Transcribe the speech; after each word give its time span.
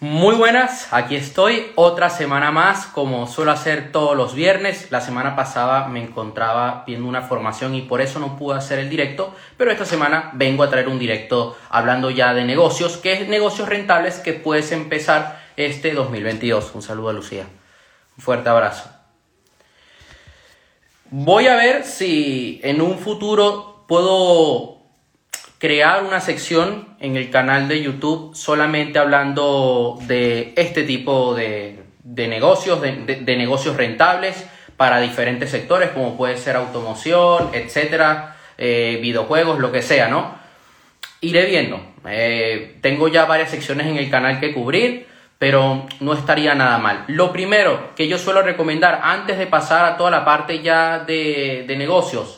Muy 0.00 0.36
buenas, 0.36 0.92
aquí 0.92 1.16
estoy, 1.16 1.72
otra 1.74 2.08
semana 2.08 2.52
más, 2.52 2.86
como 2.86 3.26
suelo 3.26 3.50
hacer 3.50 3.90
todos 3.90 4.16
los 4.16 4.32
viernes. 4.32 4.92
La 4.92 5.00
semana 5.00 5.34
pasada 5.34 5.88
me 5.88 6.00
encontraba 6.00 6.84
viendo 6.86 7.08
una 7.08 7.22
formación 7.22 7.74
y 7.74 7.82
por 7.82 8.00
eso 8.00 8.20
no 8.20 8.36
pude 8.36 8.56
hacer 8.56 8.78
el 8.78 8.90
directo, 8.90 9.34
pero 9.56 9.72
esta 9.72 9.84
semana 9.84 10.30
vengo 10.34 10.62
a 10.62 10.70
traer 10.70 10.86
un 10.86 11.00
directo 11.00 11.58
hablando 11.68 12.10
ya 12.10 12.32
de 12.32 12.44
negocios, 12.44 12.96
que 12.96 13.14
es 13.14 13.28
negocios 13.28 13.68
rentables 13.68 14.20
que 14.20 14.34
puedes 14.34 14.70
empezar 14.70 15.42
este 15.56 15.92
2022. 15.92 16.76
Un 16.76 16.82
saludo 16.82 17.08
a 17.08 17.12
Lucía. 17.12 17.48
Un 18.16 18.22
fuerte 18.22 18.48
abrazo. 18.50 18.88
Voy 21.10 21.48
a 21.48 21.56
ver 21.56 21.82
si 21.82 22.60
en 22.62 22.80
un 22.82 23.00
futuro 23.00 23.84
puedo 23.88 24.77
crear 25.58 26.04
una 26.04 26.20
sección 26.20 26.88
en 27.00 27.16
el 27.16 27.30
canal 27.30 27.68
de 27.68 27.82
YouTube 27.82 28.34
solamente 28.34 28.98
hablando 28.98 29.98
de 30.02 30.52
este 30.56 30.84
tipo 30.84 31.34
de, 31.34 31.84
negocios, 32.04 32.80
de, 32.80 33.36
negocios 33.36 33.76
rentables 33.76 34.46
para 34.76 35.00
diferentes 35.00 35.50
sectores, 35.50 35.90
como 35.90 36.16
puede 36.16 36.36
ser 36.36 36.54
automoción, 36.54 37.50
etcétera, 37.52 38.36
eh, 38.56 38.98
videojuegos, 39.02 39.58
lo 39.58 39.72
que 39.72 39.82
sea, 39.82 40.08
¿no? 40.08 40.38
Iré 41.20 41.46
viendo. 41.46 41.80
Eh, 42.06 42.76
tengo 42.80 43.08
ya 43.08 43.24
varias 43.24 43.50
secciones 43.50 43.88
en 43.88 43.96
el 43.96 44.08
canal 44.08 44.38
que 44.38 44.54
cubrir, 44.54 45.08
pero 45.38 45.86
no 45.98 46.12
estaría 46.12 46.54
nada 46.54 46.78
mal. 46.78 47.04
Lo 47.08 47.32
primero 47.32 47.94
que 47.96 48.06
yo 48.06 48.18
suelo 48.18 48.42
recomendar 48.42 49.00
antes 49.02 49.36
de 49.36 49.48
pasar 49.48 49.84
a 49.84 49.96
toda 49.96 50.12
la 50.12 50.24
parte 50.24 50.62
ya 50.62 51.00
de, 51.00 51.64
de 51.66 51.76
negocios, 51.76 52.37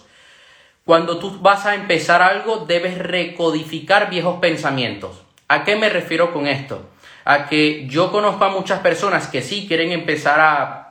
cuando 0.85 1.19
tú 1.19 1.39
vas 1.41 1.67
a 1.67 1.75
empezar 1.75 2.23
algo, 2.23 2.65
debes 2.67 2.99
recodificar 2.99 4.11
viejos 4.11 4.41
pensamientos. 4.41 5.21
¿A 5.49 5.65
qué 5.65 5.77
me 5.77 5.89
refiero 5.89 6.33
con 6.33 6.47
esto? 6.47 6.83
A 7.25 7.47
que 7.47 7.87
yo 7.87 8.11
conozco 8.11 8.45
a 8.45 8.51
muchas 8.51 8.81
personas 8.81 9.29
que 9.29 9.43
sí 9.43 9.67
quieren 9.67 9.93
empezar 9.93 10.41
a, 10.41 10.87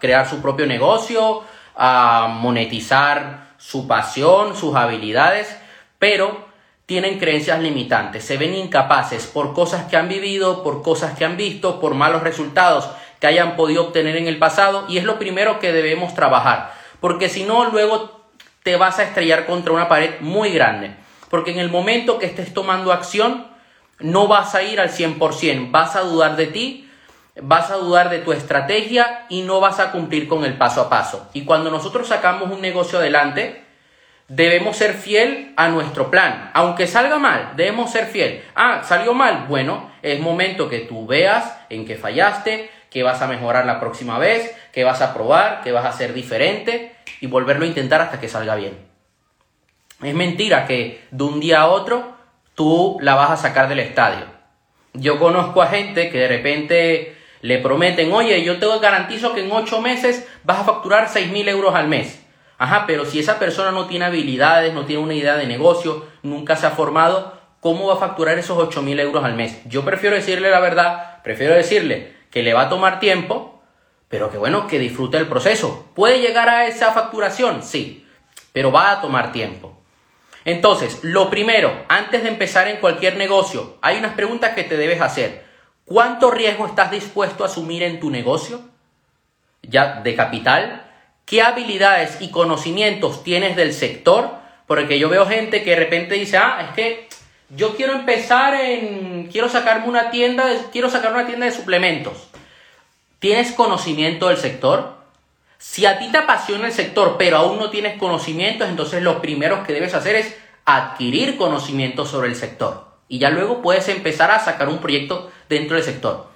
crear 0.00 0.28
su 0.28 0.40
propio 0.40 0.64
negocio, 0.66 1.42
a 1.74 2.28
monetizar 2.30 3.54
su 3.58 3.88
pasión, 3.88 4.56
sus 4.56 4.76
habilidades, 4.76 5.58
pero 5.98 6.46
tienen 6.86 7.18
creencias 7.18 7.60
limitantes, 7.60 8.24
se 8.24 8.36
ven 8.36 8.54
incapaces 8.54 9.26
por 9.26 9.54
cosas 9.54 9.86
que 9.86 9.96
han 9.96 10.08
vivido, 10.08 10.62
por 10.62 10.82
cosas 10.82 11.18
que 11.18 11.24
han 11.24 11.36
visto, 11.36 11.80
por 11.80 11.94
malos 11.94 12.22
resultados 12.22 12.88
que 13.20 13.26
hayan 13.26 13.56
podido 13.56 13.86
obtener 13.86 14.16
en 14.16 14.28
el 14.28 14.38
pasado 14.38 14.84
y 14.88 14.98
es 14.98 15.04
lo 15.04 15.18
primero 15.18 15.58
que 15.58 15.72
debemos 15.72 16.14
trabajar, 16.14 16.72
porque 17.00 17.28
si 17.28 17.42
no 17.42 17.64
luego 17.70 18.15
te 18.66 18.74
vas 18.74 18.98
a 18.98 19.04
estrellar 19.04 19.46
contra 19.46 19.72
una 19.72 19.86
pared 19.86 20.18
muy 20.18 20.50
grande. 20.50 20.90
Porque 21.30 21.52
en 21.52 21.60
el 21.60 21.70
momento 21.70 22.18
que 22.18 22.26
estés 22.26 22.52
tomando 22.52 22.92
acción, 22.92 23.46
no 24.00 24.26
vas 24.26 24.56
a 24.56 24.64
ir 24.64 24.80
al 24.80 24.90
100%, 24.90 25.70
vas 25.70 25.94
a 25.94 26.00
dudar 26.00 26.34
de 26.34 26.48
ti, 26.48 26.90
vas 27.40 27.70
a 27.70 27.76
dudar 27.76 28.10
de 28.10 28.18
tu 28.18 28.32
estrategia 28.32 29.24
y 29.28 29.42
no 29.42 29.60
vas 29.60 29.78
a 29.78 29.92
cumplir 29.92 30.26
con 30.26 30.44
el 30.44 30.54
paso 30.54 30.80
a 30.80 30.90
paso. 30.90 31.30
Y 31.32 31.44
cuando 31.44 31.70
nosotros 31.70 32.08
sacamos 32.08 32.50
un 32.50 32.60
negocio 32.60 32.98
adelante, 32.98 33.62
debemos 34.26 34.76
ser 34.76 34.94
fiel 34.94 35.54
a 35.56 35.68
nuestro 35.68 36.10
plan. 36.10 36.50
Aunque 36.52 36.88
salga 36.88 37.20
mal, 37.20 37.52
debemos 37.54 37.92
ser 37.92 38.06
fiel. 38.06 38.42
Ah, 38.56 38.82
salió 38.82 39.14
mal. 39.14 39.46
Bueno, 39.48 39.92
es 40.02 40.18
momento 40.18 40.68
que 40.68 40.80
tú 40.80 41.06
veas 41.06 41.56
en 41.70 41.86
qué 41.86 41.94
fallaste, 41.94 42.68
que 42.90 43.02
vas 43.02 43.22
a 43.22 43.26
mejorar 43.26 43.66
la 43.66 43.80
próxima 43.80 44.18
vez, 44.18 44.54
que 44.72 44.84
vas 44.84 45.02
a 45.02 45.14
probar, 45.14 45.62
que 45.62 45.72
vas 45.72 45.84
a 45.84 45.92
ser 45.92 46.14
diferente 46.14 46.94
y 47.20 47.26
volverlo 47.26 47.64
a 47.64 47.68
intentar 47.68 48.00
hasta 48.00 48.20
que 48.20 48.28
salga 48.28 48.54
bien. 48.54 48.78
Es 50.02 50.14
mentira 50.14 50.66
que 50.66 51.02
de 51.10 51.24
un 51.24 51.40
día 51.40 51.60
a 51.60 51.68
otro 51.68 52.14
tú 52.54 52.98
la 53.00 53.14
vas 53.14 53.30
a 53.30 53.36
sacar 53.36 53.68
del 53.68 53.80
estadio. 53.80 54.24
Yo 54.92 55.18
conozco 55.18 55.62
a 55.62 55.68
gente 55.68 56.10
que 56.10 56.18
de 56.18 56.28
repente 56.28 57.16
le 57.42 57.58
prometen, 57.58 58.12
oye, 58.12 58.42
yo 58.44 58.58
te 58.58 58.66
garantizo 58.78 59.34
que 59.34 59.44
en 59.44 59.52
ocho 59.52 59.80
meses 59.80 60.26
vas 60.42 60.60
a 60.60 60.64
facturar 60.64 61.08
seis 61.08 61.30
mil 61.30 61.48
euros 61.48 61.74
al 61.74 61.88
mes. 61.88 62.22
Ajá, 62.58 62.84
pero 62.86 63.04
si 63.04 63.20
esa 63.20 63.38
persona 63.38 63.70
no 63.70 63.86
tiene 63.86 64.06
habilidades, 64.06 64.72
no 64.72 64.86
tiene 64.86 65.02
una 65.02 65.14
idea 65.14 65.36
de 65.36 65.46
negocio, 65.46 66.06
nunca 66.22 66.56
se 66.56 66.66
ha 66.66 66.70
formado, 66.70 67.38
¿cómo 67.60 67.88
va 67.88 67.94
a 67.94 67.98
facturar 67.98 68.38
esos 68.38 68.56
ocho 68.56 68.80
mil 68.80 68.98
euros 68.98 69.22
al 69.24 69.34
mes? 69.34 69.60
Yo 69.66 69.84
prefiero 69.84 70.16
decirle 70.16 70.50
la 70.50 70.60
verdad, 70.60 71.22
prefiero 71.22 71.54
decirle 71.54 72.15
que 72.36 72.42
le 72.42 72.52
va 72.52 72.64
a 72.64 72.68
tomar 72.68 73.00
tiempo, 73.00 73.62
pero 74.10 74.30
que 74.30 74.36
bueno, 74.36 74.66
que 74.66 74.78
disfrute 74.78 75.16
el 75.16 75.26
proceso. 75.26 75.86
¿Puede 75.94 76.20
llegar 76.20 76.50
a 76.50 76.66
esa 76.66 76.92
facturación? 76.92 77.62
Sí, 77.62 78.06
pero 78.52 78.70
va 78.70 78.90
a 78.90 79.00
tomar 79.00 79.32
tiempo. 79.32 79.74
Entonces, 80.44 80.98
lo 81.00 81.30
primero, 81.30 81.72
antes 81.88 82.22
de 82.22 82.28
empezar 82.28 82.68
en 82.68 82.76
cualquier 82.76 83.16
negocio, 83.16 83.78
hay 83.80 83.96
unas 83.96 84.12
preguntas 84.12 84.52
que 84.54 84.64
te 84.64 84.76
debes 84.76 85.00
hacer. 85.00 85.46
¿Cuánto 85.86 86.30
riesgo 86.30 86.66
estás 86.66 86.90
dispuesto 86.90 87.42
a 87.42 87.46
asumir 87.46 87.82
en 87.82 88.00
tu 88.00 88.10
negocio? 88.10 88.60
Ya 89.62 90.02
de 90.02 90.14
capital. 90.14 90.92
¿Qué 91.24 91.40
habilidades 91.40 92.18
y 92.20 92.30
conocimientos 92.30 93.24
tienes 93.24 93.56
del 93.56 93.72
sector? 93.72 94.28
Porque 94.66 94.98
yo 94.98 95.08
veo 95.08 95.24
gente 95.24 95.62
que 95.62 95.70
de 95.70 95.76
repente 95.76 96.16
dice, 96.16 96.36
ah, 96.36 96.66
es 96.68 96.74
que 96.74 97.08
yo 97.50 97.76
quiero 97.76 97.92
empezar 97.92 98.54
en, 98.54 99.28
quiero 99.30 99.48
sacarme 99.48 99.88
una 99.88 100.10
tienda, 100.10 100.44
quiero 100.72 100.90
sacar 100.90 101.12
una 101.12 101.26
tienda 101.26 101.46
de 101.46 101.52
suplementos. 101.52 102.28
¿Tienes 103.18 103.52
conocimiento 103.52 104.28
del 104.28 104.36
sector? 104.36 104.96
Si 105.58 105.86
a 105.86 105.98
ti 105.98 106.10
te 106.10 106.18
apasiona 106.18 106.66
el 106.66 106.72
sector, 106.72 107.16
pero 107.18 107.38
aún 107.38 107.58
no 107.58 107.70
tienes 107.70 107.98
conocimientos, 107.98 108.68
entonces 108.68 109.02
lo 109.02 109.22
primero 109.22 109.64
que 109.64 109.72
debes 109.72 109.94
hacer 109.94 110.16
es 110.16 110.36
adquirir 110.64 111.36
conocimiento 111.36 112.04
sobre 112.04 112.28
el 112.28 112.36
sector. 112.36 112.86
Y 113.08 113.18
ya 113.18 113.30
luego 113.30 113.62
puedes 113.62 113.88
empezar 113.88 114.30
a 114.30 114.40
sacar 114.40 114.68
un 114.68 114.78
proyecto 114.78 115.30
dentro 115.48 115.76
del 115.76 115.84
sector. 115.84 116.28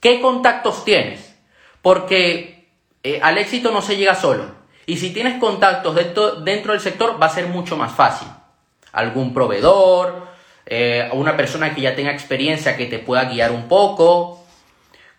¿Qué 0.00 0.20
contactos 0.20 0.84
tienes? 0.84 1.34
Porque 1.82 2.68
eh, 3.02 3.20
al 3.22 3.38
éxito 3.38 3.70
no 3.70 3.80
se 3.80 3.96
llega 3.96 4.14
solo. 4.14 4.44
Y 4.86 4.98
si 4.98 5.12
tienes 5.12 5.38
contactos 5.40 5.94
dentro, 5.94 6.36
dentro 6.36 6.72
del 6.72 6.80
sector, 6.80 7.20
va 7.20 7.26
a 7.26 7.34
ser 7.34 7.46
mucho 7.46 7.76
más 7.76 7.92
fácil. 7.92 8.28
Algún 8.92 9.32
proveedor, 9.32 10.29
eh, 10.70 11.10
una 11.12 11.36
persona 11.36 11.74
que 11.74 11.82
ya 11.82 11.94
tenga 11.94 12.12
experiencia 12.12 12.78
que 12.78 12.86
te 12.86 12.98
pueda 12.98 13.24
guiar 13.24 13.52
un 13.52 13.68
poco, 13.68 14.40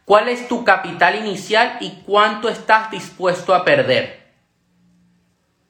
¿Cuál 0.06 0.28
es 0.28 0.50
tu 0.50 0.66
capital 0.66 1.16
inicial 1.16 1.78
y 1.79 2.01
cuánto 2.06 2.50
estás 2.50 2.91
dispuesto 2.91 3.56
a 3.56 3.63
perder? 3.63 4.34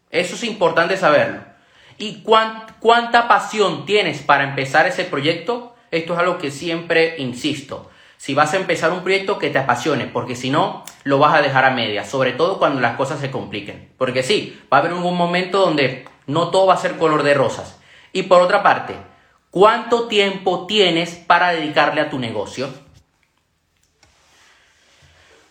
Eso 0.10 0.34
es 0.34 0.44
importante 0.46 0.98
saberlo. 0.98 1.42
¿Y 1.98 2.24
cuánta 2.24 3.28
pasión 3.28 3.86
tienes 3.86 4.24
para 4.24 4.46
empezar 4.46 4.88
ese 4.88 5.04
proyecto? 5.04 5.76
Esto 5.92 6.14
es 6.14 6.20
algo 6.20 6.38
que 6.40 6.50
siempre 6.50 7.18
insisto. 7.20 7.92
Si 8.18 8.34
vas 8.34 8.54
a 8.54 8.58
empezar 8.58 8.92
un 8.92 9.04
proyecto 9.04 9.38
que 9.38 9.52
te 9.52 9.60
apasione, 9.60 10.08
porque 10.08 10.36
si 10.36 10.50
no, 10.50 10.86
lo 11.04 11.20
vas 11.20 11.36
a 11.36 11.42
dejar 11.44 11.66
a 11.66 11.70
media, 11.70 12.04
sobre 12.04 12.32
todo 12.32 12.58
cuando 12.58 12.82
las 12.82 12.96
cosas 12.96 13.20
se 13.20 13.30
compliquen. 13.30 13.92
Porque 13.98 14.24
sí, 14.24 14.60
va 14.74 14.78
a 14.78 14.80
haber 14.80 14.94
un 14.94 15.16
momento 15.16 15.60
donde 15.60 16.06
no 16.26 16.50
todo 16.50 16.66
va 16.66 16.76
a 16.76 16.78
ser 16.78 16.98
color 16.98 17.22
de 17.22 17.36
rosas. 17.36 17.80
Y 18.12 18.24
por 18.24 18.42
otra 18.42 18.64
parte, 18.64 18.96
¿cuánto 19.52 20.08
tiempo 20.08 20.66
tienes 20.66 21.12
para 21.16 21.52
dedicarle 21.52 22.02
a 22.02 22.10
tu 22.10 22.18
negocio? 22.18 22.70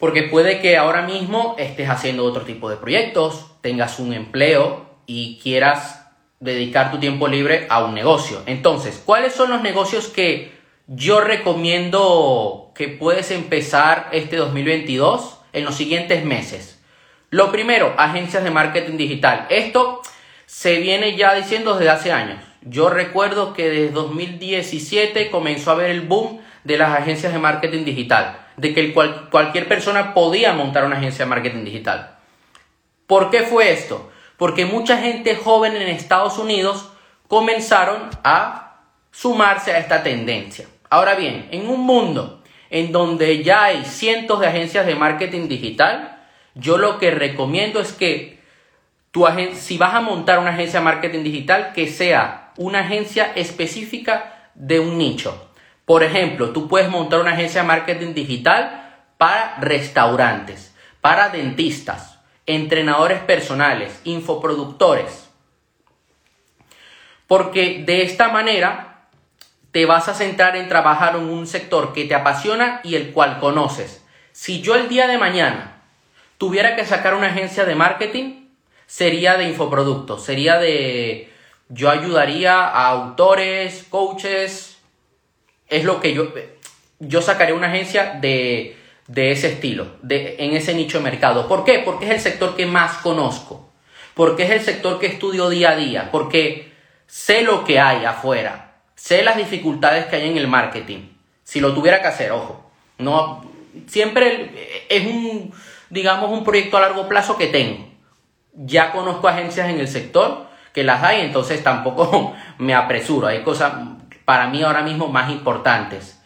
Porque 0.00 0.24
puede 0.24 0.60
que 0.60 0.78
ahora 0.78 1.02
mismo 1.02 1.54
estés 1.58 1.88
haciendo 1.88 2.24
otro 2.24 2.42
tipo 2.42 2.70
de 2.70 2.76
proyectos, 2.76 3.46
tengas 3.60 3.98
un 3.98 4.14
empleo 4.14 4.86
y 5.06 5.38
quieras 5.42 6.06
dedicar 6.40 6.90
tu 6.90 6.98
tiempo 6.98 7.28
libre 7.28 7.66
a 7.68 7.84
un 7.84 7.94
negocio. 7.94 8.42
Entonces, 8.46 9.00
¿cuáles 9.04 9.34
son 9.34 9.50
los 9.50 9.62
negocios 9.62 10.08
que 10.08 10.58
yo 10.86 11.20
recomiendo 11.20 12.72
que 12.74 12.88
puedes 12.88 13.30
empezar 13.30 14.08
este 14.12 14.36
2022 14.36 15.38
en 15.52 15.64
los 15.64 15.74
siguientes 15.74 16.24
meses? 16.24 16.82
Lo 17.28 17.52
primero, 17.52 17.94
agencias 17.98 18.42
de 18.42 18.50
marketing 18.50 18.96
digital. 18.96 19.46
Esto 19.50 20.00
se 20.46 20.78
viene 20.78 21.16
ya 21.16 21.34
diciendo 21.34 21.74
desde 21.74 21.90
hace 21.90 22.12
años. 22.12 22.42
Yo 22.62 22.90
recuerdo 22.90 23.54
que 23.54 23.68
desde 23.68 23.90
2017 23.90 25.30
comenzó 25.30 25.70
a 25.70 25.74
haber 25.74 25.90
el 25.90 26.02
boom 26.02 26.40
de 26.64 26.76
las 26.76 26.98
agencias 26.98 27.32
de 27.32 27.38
marketing 27.38 27.84
digital 27.84 28.40
de 28.60 28.74
que 28.74 28.92
cualquier 28.92 29.66
persona 29.68 30.12
podía 30.12 30.52
montar 30.52 30.84
una 30.84 30.98
agencia 30.98 31.24
de 31.24 31.30
marketing 31.30 31.64
digital. 31.64 32.18
¿Por 33.06 33.30
qué 33.30 33.42
fue 33.42 33.72
esto? 33.72 34.10
Porque 34.36 34.66
mucha 34.66 34.98
gente 34.98 35.34
joven 35.34 35.76
en 35.76 35.88
Estados 35.88 36.38
Unidos 36.38 36.90
comenzaron 37.26 38.10
a 38.22 38.82
sumarse 39.10 39.72
a 39.72 39.78
esta 39.78 40.02
tendencia. 40.02 40.66
Ahora 40.90 41.14
bien, 41.14 41.48
en 41.52 41.68
un 41.68 41.80
mundo 41.80 42.42
en 42.68 42.92
donde 42.92 43.42
ya 43.42 43.64
hay 43.64 43.84
cientos 43.84 44.40
de 44.40 44.46
agencias 44.46 44.86
de 44.86 44.94
marketing 44.94 45.48
digital, 45.48 46.22
yo 46.54 46.76
lo 46.76 46.98
que 46.98 47.10
recomiendo 47.10 47.80
es 47.80 47.92
que 47.92 48.38
tu 49.10 49.26
si 49.54 49.78
vas 49.78 49.94
a 49.94 50.00
montar 50.00 50.38
una 50.38 50.50
agencia 50.50 50.80
de 50.80 50.84
marketing 50.84 51.24
digital, 51.24 51.72
que 51.74 51.88
sea 51.88 52.39
una 52.56 52.80
agencia 52.80 53.32
específica 53.34 54.50
de 54.54 54.80
un 54.80 54.98
nicho. 54.98 55.50
Por 55.84 56.02
ejemplo, 56.02 56.50
tú 56.50 56.68
puedes 56.68 56.88
montar 56.88 57.20
una 57.20 57.32
agencia 57.32 57.62
de 57.62 57.68
marketing 57.68 58.14
digital 58.14 58.80
para 59.18 59.56
restaurantes, 59.60 60.74
para 61.00 61.28
dentistas, 61.28 62.20
entrenadores 62.46 63.20
personales, 63.20 64.00
infoproductores. 64.04 65.28
Porque 67.26 67.82
de 67.84 68.02
esta 68.02 68.28
manera 68.28 68.90
te 69.70 69.86
vas 69.86 70.08
a 70.08 70.14
centrar 70.14 70.56
en 70.56 70.68
trabajar 70.68 71.16
en 71.16 71.22
un 71.22 71.46
sector 71.46 71.92
que 71.92 72.04
te 72.04 72.14
apasiona 72.14 72.80
y 72.82 72.96
el 72.96 73.12
cual 73.12 73.38
conoces. 73.38 74.04
Si 74.32 74.62
yo 74.62 74.74
el 74.74 74.88
día 74.88 75.06
de 75.06 75.18
mañana 75.18 75.82
tuviera 76.38 76.74
que 76.74 76.86
sacar 76.86 77.14
una 77.14 77.28
agencia 77.28 77.64
de 77.64 77.74
marketing, 77.74 78.48
sería 78.86 79.36
de 79.36 79.44
infoproductos, 79.44 80.24
sería 80.24 80.58
de... 80.58 81.32
Yo 81.70 81.88
ayudaría 81.90 82.66
a 82.66 82.88
autores, 82.88 83.86
coaches, 83.88 84.78
es 85.68 85.84
lo 85.84 86.00
que 86.00 86.12
yo... 86.12 86.32
Yo 86.98 87.22
sacaría 87.22 87.54
una 87.54 87.68
agencia 87.68 88.18
de, 88.20 88.76
de 89.06 89.32
ese 89.32 89.48
estilo, 89.48 89.96
de, 90.02 90.36
en 90.38 90.54
ese 90.54 90.74
nicho 90.74 90.98
de 90.98 91.04
mercado. 91.04 91.48
¿Por 91.48 91.64
qué? 91.64 91.78
Porque 91.78 92.04
es 92.04 92.10
el 92.10 92.20
sector 92.20 92.56
que 92.56 92.66
más 92.66 92.98
conozco, 92.98 93.70
porque 94.12 94.42
es 94.42 94.50
el 94.50 94.60
sector 94.60 95.00
que 95.00 95.06
estudio 95.06 95.48
día 95.48 95.70
a 95.70 95.76
día, 95.76 96.10
porque 96.12 96.74
sé 97.06 97.40
lo 97.40 97.64
que 97.64 97.80
hay 97.80 98.04
afuera, 98.04 98.70
Sé 99.00 99.22
las 99.22 99.38
dificultades 99.38 100.04
que 100.06 100.16
hay 100.16 100.28
en 100.28 100.36
el 100.36 100.46
marketing. 100.46 101.08
Si 101.42 101.58
lo 101.58 101.72
tuviera 101.72 102.02
que 102.02 102.08
hacer, 102.08 102.32
ojo. 102.32 102.70
No, 102.98 103.42
siempre 103.86 104.84
es 104.90 105.06
un, 105.06 105.54
digamos, 105.88 106.30
un 106.30 106.44
proyecto 106.44 106.76
a 106.76 106.82
largo 106.82 107.08
plazo 107.08 107.38
que 107.38 107.46
tengo. 107.46 107.88
Ya 108.52 108.92
conozco 108.92 109.26
agencias 109.26 109.70
en 109.70 109.80
el 109.80 109.88
sector 109.88 110.49
que 110.72 110.84
las 110.84 111.02
hay, 111.02 111.20
entonces 111.22 111.62
tampoco 111.62 112.34
me 112.58 112.74
apresuro. 112.74 113.26
Hay 113.26 113.42
cosas 113.42 113.72
para 114.24 114.48
mí 114.48 114.62
ahora 114.62 114.82
mismo 114.82 115.08
más 115.08 115.30
importantes. 115.30 116.22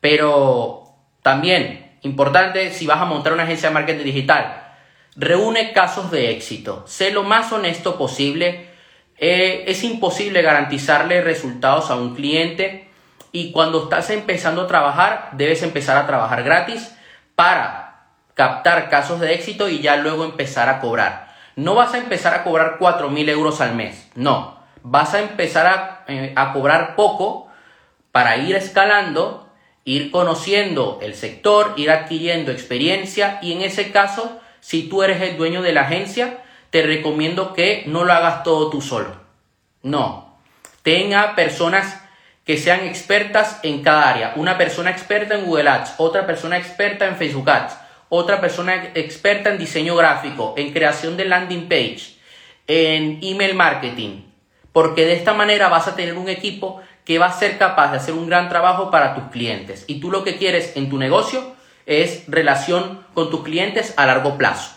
Pero 0.00 0.84
también, 1.22 1.98
importante, 2.02 2.70
si 2.70 2.86
vas 2.86 3.00
a 3.00 3.06
montar 3.06 3.32
una 3.32 3.44
agencia 3.44 3.68
de 3.68 3.74
marketing 3.74 4.04
digital, 4.04 4.62
reúne 5.16 5.72
casos 5.72 6.10
de 6.10 6.30
éxito. 6.30 6.84
Sé 6.86 7.10
lo 7.10 7.22
más 7.22 7.52
honesto 7.52 7.96
posible 7.96 8.74
eh, 9.16 9.64
es 9.68 9.84
imposible 9.84 10.42
garantizarle 10.42 11.20
resultados 11.20 11.90
a 11.90 11.96
un 11.96 12.14
cliente 12.14 12.88
y 13.30 13.52
cuando 13.52 13.84
estás 13.84 14.10
empezando 14.10 14.62
a 14.62 14.66
trabajar 14.66 15.30
debes 15.32 15.62
empezar 15.62 15.96
a 15.96 16.06
trabajar 16.06 16.42
gratis 16.42 16.94
para 17.36 18.06
captar 18.34 18.90
casos 18.90 19.20
de 19.20 19.34
éxito 19.34 19.68
y 19.68 19.80
ya 19.80 19.96
luego 19.96 20.24
empezar 20.24 20.68
a 20.68 20.80
cobrar. 20.80 21.23
No 21.56 21.74
vas 21.74 21.94
a 21.94 21.98
empezar 21.98 22.34
a 22.34 22.44
cobrar 22.44 22.78
4.000 22.78 23.28
euros 23.28 23.60
al 23.60 23.74
mes, 23.74 24.10
no. 24.14 24.58
Vas 24.82 25.14
a 25.14 25.20
empezar 25.20 25.66
a, 25.66 26.04
eh, 26.08 26.32
a 26.36 26.52
cobrar 26.52 26.96
poco 26.96 27.48
para 28.12 28.36
ir 28.36 28.56
escalando, 28.56 29.48
ir 29.84 30.10
conociendo 30.10 30.98
el 31.02 31.14
sector, 31.14 31.74
ir 31.76 31.90
adquiriendo 31.90 32.52
experiencia 32.52 33.38
y 33.42 33.52
en 33.52 33.62
ese 33.62 33.92
caso, 33.92 34.40
si 34.60 34.88
tú 34.88 35.02
eres 35.02 35.20
el 35.22 35.36
dueño 35.36 35.62
de 35.62 35.72
la 35.72 35.82
agencia, 35.82 36.42
te 36.70 36.82
recomiendo 36.82 37.54
que 37.54 37.84
no 37.86 38.04
lo 38.04 38.12
hagas 38.12 38.42
todo 38.42 38.70
tú 38.70 38.80
solo. 38.80 39.14
No. 39.82 40.38
Tenga 40.82 41.34
personas 41.34 42.00
que 42.44 42.58
sean 42.58 42.80
expertas 42.80 43.60
en 43.62 43.82
cada 43.82 44.10
área. 44.10 44.32
Una 44.36 44.58
persona 44.58 44.90
experta 44.90 45.34
en 45.34 45.46
Google 45.46 45.68
Ads, 45.68 45.94
otra 45.98 46.26
persona 46.26 46.58
experta 46.58 47.06
en 47.06 47.16
Facebook 47.16 47.48
Ads, 47.48 47.76
otra 48.16 48.40
persona 48.40 48.90
experta 48.94 49.50
en 49.50 49.58
diseño 49.58 49.96
gráfico, 49.96 50.54
en 50.56 50.72
creación 50.72 51.16
de 51.16 51.24
landing 51.24 51.68
page, 51.68 52.16
en 52.66 53.18
email 53.22 53.54
marketing. 53.54 54.22
Porque 54.72 55.04
de 55.04 55.14
esta 55.14 55.34
manera 55.34 55.68
vas 55.68 55.88
a 55.88 55.96
tener 55.96 56.16
un 56.16 56.28
equipo 56.28 56.80
que 57.04 57.18
va 57.18 57.26
a 57.26 57.32
ser 57.32 57.58
capaz 57.58 57.90
de 57.90 57.98
hacer 57.98 58.14
un 58.14 58.28
gran 58.28 58.48
trabajo 58.48 58.90
para 58.90 59.14
tus 59.14 59.24
clientes. 59.24 59.84
Y 59.86 60.00
tú 60.00 60.10
lo 60.10 60.24
que 60.24 60.36
quieres 60.36 60.76
en 60.76 60.88
tu 60.88 60.98
negocio 60.98 61.54
es 61.86 62.24
relación 62.28 63.04
con 63.14 63.30
tus 63.30 63.42
clientes 63.42 63.94
a 63.96 64.06
largo 64.06 64.38
plazo. 64.38 64.74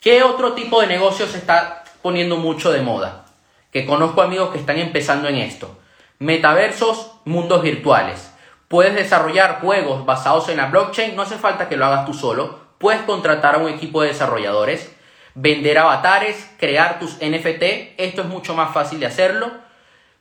¿Qué 0.00 0.22
otro 0.22 0.52
tipo 0.54 0.80
de 0.80 0.86
negocio 0.86 1.26
se 1.26 1.38
está 1.38 1.84
poniendo 2.02 2.36
mucho 2.36 2.72
de 2.72 2.82
moda? 2.82 3.26
Que 3.70 3.86
conozco 3.86 4.22
amigos 4.22 4.50
que 4.50 4.58
están 4.58 4.78
empezando 4.78 5.28
en 5.28 5.36
esto. 5.36 5.78
Metaversos, 6.18 7.12
mundos 7.24 7.62
virtuales. 7.62 8.33
Puedes 8.74 8.96
desarrollar 8.96 9.60
juegos 9.60 10.04
basados 10.04 10.48
en 10.48 10.56
la 10.56 10.66
blockchain, 10.66 11.14
no 11.14 11.22
hace 11.22 11.38
falta 11.38 11.68
que 11.68 11.76
lo 11.76 11.86
hagas 11.86 12.06
tú 12.06 12.12
solo. 12.12 12.58
Puedes 12.78 13.02
contratar 13.02 13.54
a 13.54 13.58
un 13.58 13.68
equipo 13.68 14.02
de 14.02 14.08
desarrolladores, 14.08 14.92
vender 15.36 15.78
avatares, 15.78 16.50
crear 16.58 16.98
tus 16.98 17.18
NFT, 17.18 17.94
esto 17.98 18.22
es 18.22 18.26
mucho 18.26 18.52
más 18.56 18.74
fácil 18.74 18.98
de 18.98 19.06
hacerlo. 19.06 19.52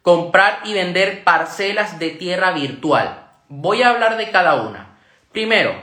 Comprar 0.03 0.59
y 0.65 0.75
vender 0.75 1.23
parcelas 1.23 1.97
de 1.97 2.11
tierra 2.11 2.51
virtual. 2.51 3.23
Voy 3.47 3.81
a 3.81 3.89
hablar 3.89 4.17
de 4.17 4.29
cada 4.29 4.61
una. 4.61 4.99
Primero, 5.31 5.73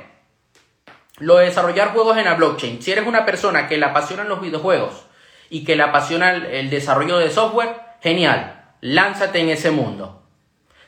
lo 1.18 1.38
de 1.38 1.46
desarrollar 1.46 1.88
juegos 1.88 2.18
en 2.18 2.26
la 2.26 2.34
blockchain. 2.34 2.80
Si 2.80 2.92
eres 2.92 3.04
una 3.04 3.26
persona 3.26 3.66
que 3.66 3.78
le 3.78 3.86
apasionan 3.86 4.28
los 4.28 4.40
videojuegos 4.40 5.06
y 5.48 5.64
que 5.64 5.74
le 5.74 5.82
apasiona 5.82 6.36
el, 6.36 6.70
desarrollo 6.70 7.18
de 7.18 7.32
software, 7.32 7.80
genial, 8.00 8.74
lánzate 8.80 9.40
en 9.40 9.48
ese 9.48 9.72
mundo. 9.72 10.19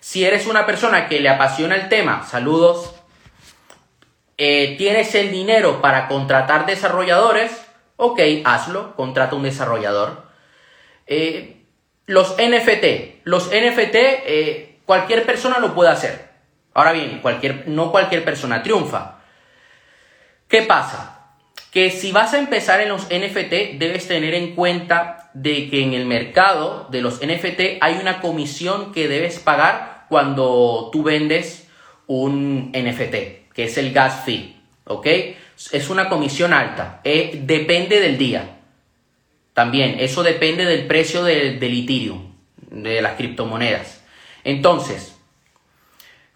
Si 0.02 0.25
eres 0.25 0.49
una 0.49 0.66
persona 0.66 1.08
que 1.08 1.20
le 1.20 1.28
apasiona 1.28 1.76
el 1.76 1.88
tema, 1.88 2.25
saludos, 2.25 2.93
eh, 4.37 4.75
tienes 4.76 5.14
el 5.14 5.31
dinero 5.31 5.81
para 5.81 6.08
contratar 6.08 6.66
desarrolladores, 6.66 7.52
ok, 7.94 8.20
hazlo, 8.44 8.96
contrata 8.96 9.37
un 9.37 9.44
desarrollador. 9.44 10.25
Eh, 11.06 11.66
los 12.06 12.34
NFT, 12.37 13.20
los 13.22 13.52
NFT, 13.52 13.94
eh, 13.94 14.81
cualquier 14.87 15.25
persona 15.25 15.60
lo 15.60 15.72
puede 15.72 15.90
hacer. 15.90 16.31
Ahora 16.75 16.90
bien, 16.90 17.20
cualquier, 17.20 17.69
no 17.69 17.93
cualquier 17.93 18.25
persona 18.25 18.64
triunfa. 18.64 19.20
¿Qué 20.49 20.62
pasa? 20.62 21.37
Que 21.70 21.93
si 21.93 22.10
vas 22.10 22.34
a 22.34 22.40
empezar 22.40 22.81
en 22.81 22.88
los 22.88 23.04
NFT, 23.04 23.78
debes 23.78 24.08
tener 24.08 24.34
en 24.34 24.56
cuenta 24.56 25.31
de 25.32 25.70
que 25.70 25.81
en 25.84 25.94
el 25.94 26.06
mercado 26.06 26.88
de 26.90 27.02
los 27.02 27.20
NFT 27.25 27.78
hay 27.81 27.99
una 28.00 28.20
comisión 28.20 28.93
que 28.93 29.06
debes 29.06 29.38
pagar 29.38 29.91
cuando 30.12 30.91
tú 30.93 31.03
vendes 31.03 31.67
un 32.06 32.70
NFT, 32.75 33.55
que 33.55 33.64
es 33.64 33.79
el 33.79 33.94
gas 33.94 34.26
fee, 34.26 34.55
¿ok? 34.85 35.06
Es 35.73 35.88
una 35.88 36.11
comisión 36.11 36.53
alta, 36.53 37.00
eh, 37.03 37.41
depende 37.44 37.99
del 37.99 38.19
día. 38.19 38.59
También, 39.55 39.97
eso 40.00 40.23
depende 40.23 40.67
del 40.67 40.87
precio 40.87 41.25
del 41.25 41.59
de 41.59 41.67
Ethereum, 41.67 42.35
de 42.56 43.00
las 43.00 43.14
criptomonedas. 43.14 44.05
Entonces, 44.44 45.17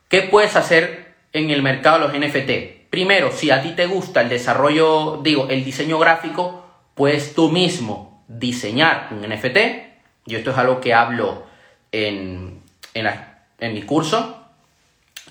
¿qué 0.09 0.23
puedes 0.23 0.57
hacer 0.57 1.15
en 1.35 1.51
el 1.51 1.61
mercado 1.61 2.09
de 2.09 2.19
los 2.19 2.29
NFT? 2.31 2.89
Primero, 2.89 3.31
si 3.31 3.51
a 3.51 3.61
ti 3.61 3.73
te 3.73 3.85
gusta 3.85 4.23
el 4.23 4.31
desarrollo, 4.31 5.21
digo, 5.23 5.49
el 5.51 5.67
diseño 5.67 5.99
gráfico, 5.99 6.65
puedes 6.95 7.35
tú 7.35 7.51
mismo 7.51 8.25
diseñar 8.27 9.09
un 9.11 9.21
NFT. 9.21 9.59
Yo 10.25 10.39
esto 10.39 10.53
es 10.53 10.57
algo 10.57 10.81
que 10.81 10.95
hablo 10.95 11.45
en, 11.93 12.63
en, 12.95 13.36
mi 13.61 13.83
curso. 13.83 14.43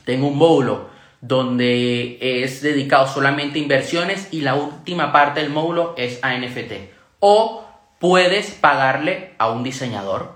Tengo 0.03 0.27
un 0.27 0.37
módulo 0.37 0.89
donde 1.21 2.17
es 2.43 2.61
dedicado 2.61 3.07
solamente 3.07 3.57
a 3.57 3.61
inversiones 3.61 4.27
y 4.31 4.41
la 4.41 4.55
última 4.55 5.11
parte 5.11 5.41
del 5.41 5.49
módulo 5.49 5.95
es 5.97 6.19
a 6.23 6.37
NFT. 6.37 6.73
O 7.19 7.65
puedes 7.99 8.51
pagarle 8.51 9.33
a 9.37 9.49
un 9.49 9.63
diseñador. 9.63 10.33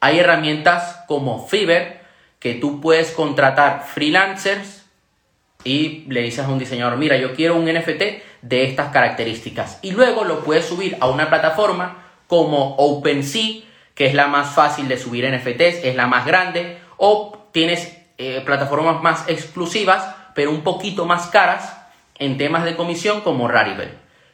Hay 0.00 0.18
herramientas 0.18 1.04
como 1.06 1.46
Fiverr 1.46 2.02
que 2.38 2.54
tú 2.54 2.80
puedes 2.80 3.12
contratar 3.12 3.86
freelancers 3.86 4.84
y 5.64 6.04
le 6.08 6.22
dices 6.22 6.44
a 6.44 6.48
un 6.48 6.58
diseñador, 6.58 6.98
mira, 6.98 7.16
yo 7.16 7.34
quiero 7.34 7.56
un 7.56 7.64
NFT 7.64 8.02
de 8.42 8.64
estas 8.64 8.92
características. 8.92 9.78
Y 9.80 9.92
luego 9.92 10.24
lo 10.24 10.42
puedes 10.42 10.66
subir 10.66 10.96
a 11.00 11.08
una 11.08 11.28
plataforma 11.28 12.04
como 12.26 12.74
OpenSea, 12.76 13.62
que 13.94 14.06
es 14.06 14.14
la 14.14 14.26
más 14.26 14.54
fácil 14.54 14.88
de 14.88 14.98
subir 14.98 15.24
NFTs, 15.30 15.84
es 15.84 15.94
la 15.94 16.08
más 16.08 16.26
grande, 16.26 16.78
o 17.04 17.48
tienes 17.50 17.98
eh, 18.16 18.42
plataformas 18.44 19.02
más 19.02 19.28
exclusivas, 19.28 20.14
pero 20.36 20.52
un 20.52 20.62
poquito 20.62 21.04
más 21.04 21.26
caras 21.26 21.76
en 22.20 22.38
temas 22.38 22.64
de 22.64 22.76
comisión 22.76 23.22
como 23.22 23.48
Rarible. 23.48 23.88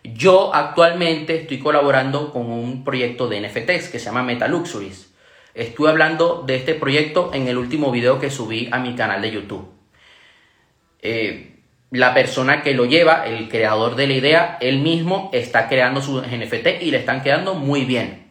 Yo 0.05 0.55
actualmente 0.55 1.41
estoy 1.41 1.61
colaborando 1.61 2.31
con 2.31 2.51
un 2.51 2.85
proyecto 2.85 3.27
de 3.27 3.41
NFTs 3.41 3.89
que 3.89 3.99
se 3.99 4.05
llama 4.05 4.23
Metaluxuries. 4.23 5.15
Estuve 5.55 5.89
hablando 5.89 6.43
de 6.47 6.57
este 6.57 6.75
proyecto 6.75 7.31
en 7.33 7.49
el 7.49 7.57
último 7.57 7.91
video 7.91 8.19
que 8.19 8.31
subí 8.31 8.69
a 8.71 8.79
mi 8.79 8.95
canal 8.95 9.23
de 9.23 9.31
YouTube. 9.31 9.67
Eh, 11.01 11.63
la 11.91 12.13
persona 12.13 12.63
que 12.63 12.75
lo 12.75 12.85
lleva, 12.85 13.27
el 13.27 13.49
creador 13.49 13.97
de 13.97 14.09
la 14.09 14.13
idea, 14.13 14.59
él 14.61 14.81
mismo 14.81 15.31
está 15.33 15.71
creando 15.71 16.03
sus 16.03 16.23
NFT 16.23 16.83
y 16.83 16.91
le 16.91 16.99
están 16.99 17.23
quedando 17.23 17.55
muy 17.55 17.87
bien. 17.87 18.27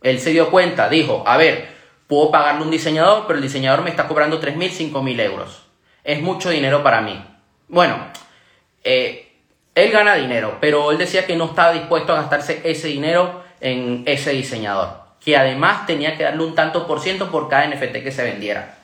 Él 0.00 0.20
se 0.20 0.30
dio 0.30 0.50
cuenta, 0.50 0.88
dijo, 0.88 1.22
a 1.26 1.36
ver, 1.36 1.73
puedo 2.06 2.30
pagarle 2.30 2.62
un 2.62 2.70
diseñador, 2.70 3.26
pero 3.26 3.38
el 3.38 3.42
diseñador 3.42 3.82
me 3.82 3.90
está 3.90 4.06
cobrando 4.06 4.40
3.000, 4.40 4.92
5.000 4.92 5.20
euros. 5.20 5.62
Es 6.02 6.20
mucho 6.20 6.50
dinero 6.50 6.82
para 6.82 7.00
mí. 7.00 7.24
Bueno, 7.68 7.96
eh, 8.82 9.32
él 9.74 9.90
gana 9.90 10.14
dinero, 10.14 10.58
pero 10.60 10.90
él 10.90 10.98
decía 10.98 11.26
que 11.26 11.36
no 11.36 11.46
estaba 11.46 11.72
dispuesto 11.72 12.12
a 12.12 12.16
gastarse 12.16 12.60
ese 12.64 12.88
dinero 12.88 13.42
en 13.60 14.02
ese 14.06 14.30
diseñador, 14.30 15.00
que 15.24 15.36
además 15.36 15.86
tenía 15.86 16.16
que 16.16 16.24
darle 16.24 16.44
un 16.44 16.54
tanto 16.54 16.86
por 16.86 17.00
ciento 17.00 17.30
por 17.30 17.48
cada 17.48 17.66
NFT 17.66 18.02
que 18.02 18.12
se 18.12 18.22
vendiera. 18.22 18.76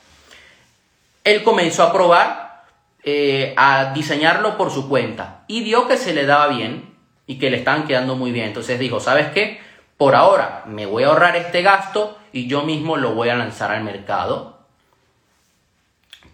Él 1.23 1.43
comenzó 1.43 1.85
a 1.85 1.93
probar 1.93 2.65
eh, 3.05 3.55
a 3.57 3.93
diseñarlo 3.93 4.57
por 4.57 4.71
su 4.71 4.89
cuenta 4.89 5.45
y 5.47 5.62
vio 5.62 5.87
que 5.87 5.97
se 5.97 6.15
le 6.15 6.27
daba 6.27 6.49
bien 6.49 6.95
y 7.27 7.39
que 7.39 7.50
le 7.50 7.59
estaban 7.59 7.87
quedando 7.87 8.17
muy 8.17 8.33
bien. 8.33 8.47
Entonces 8.47 8.79
dijo, 8.79 9.00
¿sabes 9.00 9.29
qué? 9.29 9.61
Por 9.97 10.17
ahora 10.17 10.65
me 10.67 10.87
voy 10.87 11.05
a 11.05 11.09
ahorrar 11.09 11.37
este 11.37 11.62
gasto 11.62 12.19
y 12.33 12.47
yo 12.47 12.63
mismo 12.63 12.97
lo 12.97 13.15
voy 13.15 13.29
a 13.29 13.35
lanzar 13.35 13.71
al 13.73 13.85
mercado. 13.85 14.59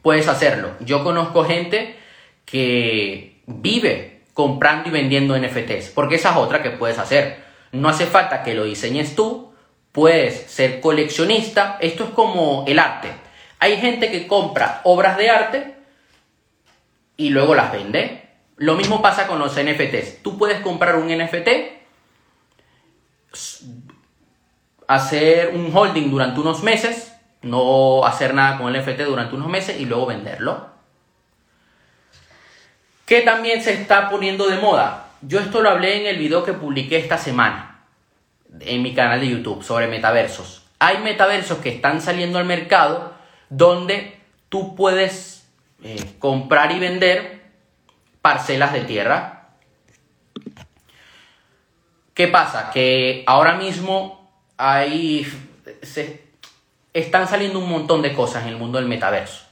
puedes 0.03 0.29
hacerlo. 0.29 0.71
Yo 0.81 1.03
conozco 1.03 1.45
gente 1.45 1.97
que 2.45 3.41
vive 3.47 4.23
comprando 4.35 4.88
y 4.88 4.93
vendiendo 4.93 5.37
NFTs, 5.37 5.91
porque 5.91 6.17
esa 6.17 6.31
es 6.31 6.37
otra 6.37 6.62
que 6.62 6.71
puedes 6.71 6.99
hacer. 6.99 7.45
No 7.73 7.88
hace 7.88 8.07
falta 8.07 8.43
que 8.43 8.55
lo 8.55 8.65
diseñes 8.65 9.17
tú, 9.17 9.53
puedes 9.93 10.50
ser 10.50 10.81
coleccionista. 10.81 11.79
Esto 11.81 12.05
es 12.05 12.11
como 12.11 12.65
el 12.69 12.79
arte. 12.79 13.09
Hay 13.59 13.79
gente 13.79 14.11
que 14.11 14.26
compra 14.26 14.81
obras 14.85 15.17
de 15.17 15.31
arte 15.31 15.75
y 17.17 17.31
luego 17.31 17.55
las 17.55 17.73
vende. 17.73 18.29
Lo 18.57 18.75
mismo 18.75 19.03
pasa 19.03 19.26
con 19.26 19.38
los 19.38 19.55
NFTs. 19.55 20.23
Tú 20.23 20.38
puedes 20.38 20.61
comprar 20.61 20.97
un 20.97 21.09
NFT, 21.09 21.49
hacer 24.88 25.52
un 25.55 25.71
holding 25.75 26.11
durante 26.11 26.40
unos 26.40 26.62
meses, 26.62 27.14
no 27.43 28.05
hacer 28.05 28.35
nada 28.35 28.59
con 28.59 28.75
el 28.75 28.83
NFT 28.83 29.00
durante 29.02 29.35
unos 29.35 29.49
meses 29.49 29.81
y 29.81 29.87
luego 29.87 30.07
venderlo. 30.07 30.69
¿Qué 33.05 33.23
también 33.23 33.62
se 33.62 33.73
está 33.73 34.11
poniendo 34.11 34.49
de 34.49 34.59
moda? 34.59 35.11
Yo 35.23 35.38
esto 35.40 35.62
lo 35.62 35.71
hablé 35.71 36.00
en 36.00 36.07
el 36.07 36.19
video 36.19 36.45
que 36.45 36.52
publiqué 36.52 36.99
esta 36.99 37.19
semana 37.19 37.85
en 38.61 38.83
mi 38.83 38.95
canal 38.95 39.21
de 39.21 39.28
YouTube 39.28 39.62
sobre 39.62 39.87
metaversos. 39.87 40.64
Hay 40.78 40.99
metaversos 40.99 41.59
que 41.59 41.71
están 41.71 42.00
saliendo 42.00 42.38
al 42.38 42.45
mercado 42.45 43.14
donde 43.49 44.19
tú 44.49 44.75
puedes 44.75 45.49
eh, 45.83 46.14
comprar 46.19 46.73
y 46.73 46.78
vender 46.78 47.43
parcelas 48.23 48.73
de 48.73 48.81
tierra. 48.81 49.50
¿Qué 52.12 52.28
pasa? 52.28 52.71
Que 52.73 53.23
ahora 53.26 53.55
mismo 53.55 54.25
hay, 54.57 55.27
se, 55.83 56.25
están 56.93 57.29
saliendo 57.29 57.59
un 57.59 57.69
montón 57.69 58.03
de 58.03 58.13
cosas 58.13 58.45
en 58.45 58.51
el 58.51 58.57
mundo 58.57 58.79
del 58.79 58.89
metaverso. 58.89 59.45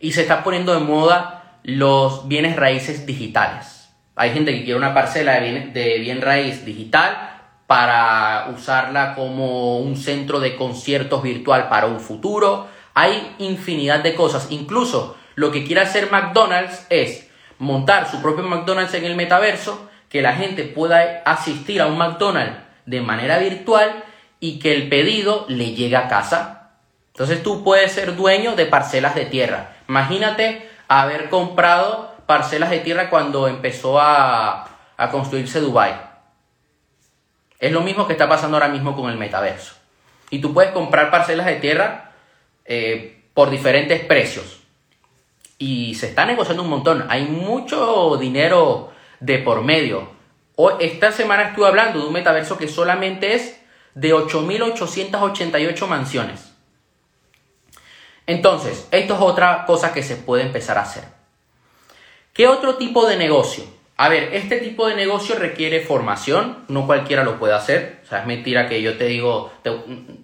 Y 0.00 0.12
se 0.12 0.22
está 0.22 0.42
poniendo 0.42 0.74
de 0.74 0.80
moda 0.80 1.58
los 1.62 2.28
bienes 2.28 2.56
raíces 2.56 3.06
digitales. 3.06 3.88
Hay 4.16 4.32
gente 4.32 4.52
que 4.52 4.64
quiere 4.64 4.78
una 4.78 4.94
parcela 4.94 5.34
de 5.34 5.40
bien, 5.40 5.72
de 5.72 5.98
bien 5.98 6.20
raíz 6.20 6.64
digital 6.64 7.34
para 7.66 8.50
usarla 8.54 9.14
como 9.14 9.78
un 9.78 9.96
centro 9.96 10.40
de 10.40 10.56
conciertos 10.56 11.22
virtual 11.22 11.68
para 11.68 11.86
un 11.86 12.00
futuro. 12.00 12.66
Hay 12.94 13.34
infinidad 13.38 14.02
de 14.02 14.14
cosas. 14.14 14.48
Incluso 14.50 15.16
lo 15.34 15.50
que 15.50 15.64
quiere 15.64 15.80
hacer 15.80 16.10
McDonald's 16.10 16.86
es 16.90 17.28
montar 17.58 18.10
su 18.10 18.20
propio 18.20 18.44
McDonald's 18.44 18.94
en 18.94 19.04
el 19.04 19.16
metaverso, 19.16 19.88
que 20.08 20.22
la 20.22 20.34
gente 20.34 20.64
pueda 20.64 21.22
asistir 21.24 21.80
a 21.80 21.86
un 21.86 21.98
McDonald's 21.98 22.63
de 22.86 23.00
manera 23.00 23.38
virtual 23.38 24.04
y 24.40 24.58
que 24.58 24.74
el 24.74 24.88
pedido 24.88 25.46
le 25.48 25.74
llegue 25.74 25.96
a 25.96 26.08
casa. 26.08 26.72
Entonces 27.08 27.42
tú 27.42 27.62
puedes 27.62 27.92
ser 27.92 28.16
dueño 28.16 28.56
de 28.56 28.66
parcelas 28.66 29.14
de 29.14 29.24
tierra. 29.26 29.76
Imagínate 29.88 30.68
haber 30.88 31.28
comprado 31.30 32.14
parcelas 32.26 32.70
de 32.70 32.80
tierra 32.80 33.10
cuando 33.10 33.48
empezó 33.48 34.00
a, 34.00 34.68
construirse 35.10 35.60
Dubai. 35.60 35.94
Es 37.58 37.72
lo 37.72 37.80
mismo 37.80 38.06
que 38.06 38.12
está 38.12 38.28
pasando 38.28 38.56
ahora 38.56 38.68
mismo 38.68 38.96
con 38.96 39.10
el 39.10 39.16
metaverso. 39.16 39.74
Y 40.30 40.40
tú 40.40 40.52
puedes 40.52 40.72
comprar 40.72 41.10
parcelas 41.10 41.46
de 41.46 41.56
tierra 41.56 42.12
eh, 42.64 43.24
por 43.32 43.50
diferentes 43.50 44.00
precios. 44.04 44.60
Y 45.58 45.94
se 45.94 46.08
está 46.08 46.26
negociando 46.26 46.62
un 46.62 46.70
montón. 46.70 47.06
Hay 47.08 47.24
mucho 47.24 48.16
dinero 48.16 48.92
de 49.20 49.38
por 49.38 49.62
medio. 49.62 50.08
Hoy, 50.56 50.74
esta 50.80 51.10
semana 51.10 51.48
estuve 51.48 51.66
hablando 51.66 52.00
de 52.00 52.06
un 52.06 52.12
metaverso 52.12 52.56
que 52.56 52.68
solamente 52.68 53.34
es 53.34 53.60
de 53.94 54.14
8.888 54.14 55.86
mansiones. 55.86 56.52
Entonces, 58.26 58.88
esto 58.90 59.14
es 59.14 59.20
otra 59.20 59.64
cosa 59.66 59.92
que 59.92 60.02
se 60.02 60.16
puede 60.16 60.44
empezar 60.44 60.78
a 60.78 60.82
hacer. 60.82 61.04
¿Qué 62.32 62.46
otro 62.48 62.76
tipo 62.76 63.06
de 63.06 63.16
negocio? 63.16 63.64
A 63.96 64.08
ver, 64.08 64.34
este 64.34 64.58
tipo 64.58 64.88
de 64.88 64.96
negocio 64.96 65.36
requiere 65.36 65.80
formación, 65.80 66.64
no 66.68 66.86
cualquiera 66.86 67.22
lo 67.22 67.38
puede 67.38 67.54
hacer. 67.54 68.00
O 68.04 68.08
sea, 68.08 68.20
es 68.20 68.26
mentira 68.26 68.68
que 68.68 68.82
yo 68.82 68.96
te 68.96 69.04
digo, 69.06 69.52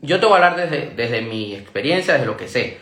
yo 0.02 0.18
te 0.18 0.26
voy 0.26 0.32
a 0.32 0.36
hablar 0.36 0.56
desde, 0.56 0.90
desde, 0.90 1.22
mi 1.22 1.54
experiencia, 1.54 2.14
desde 2.14 2.26
lo 2.26 2.36
que 2.36 2.48
sé. 2.48 2.78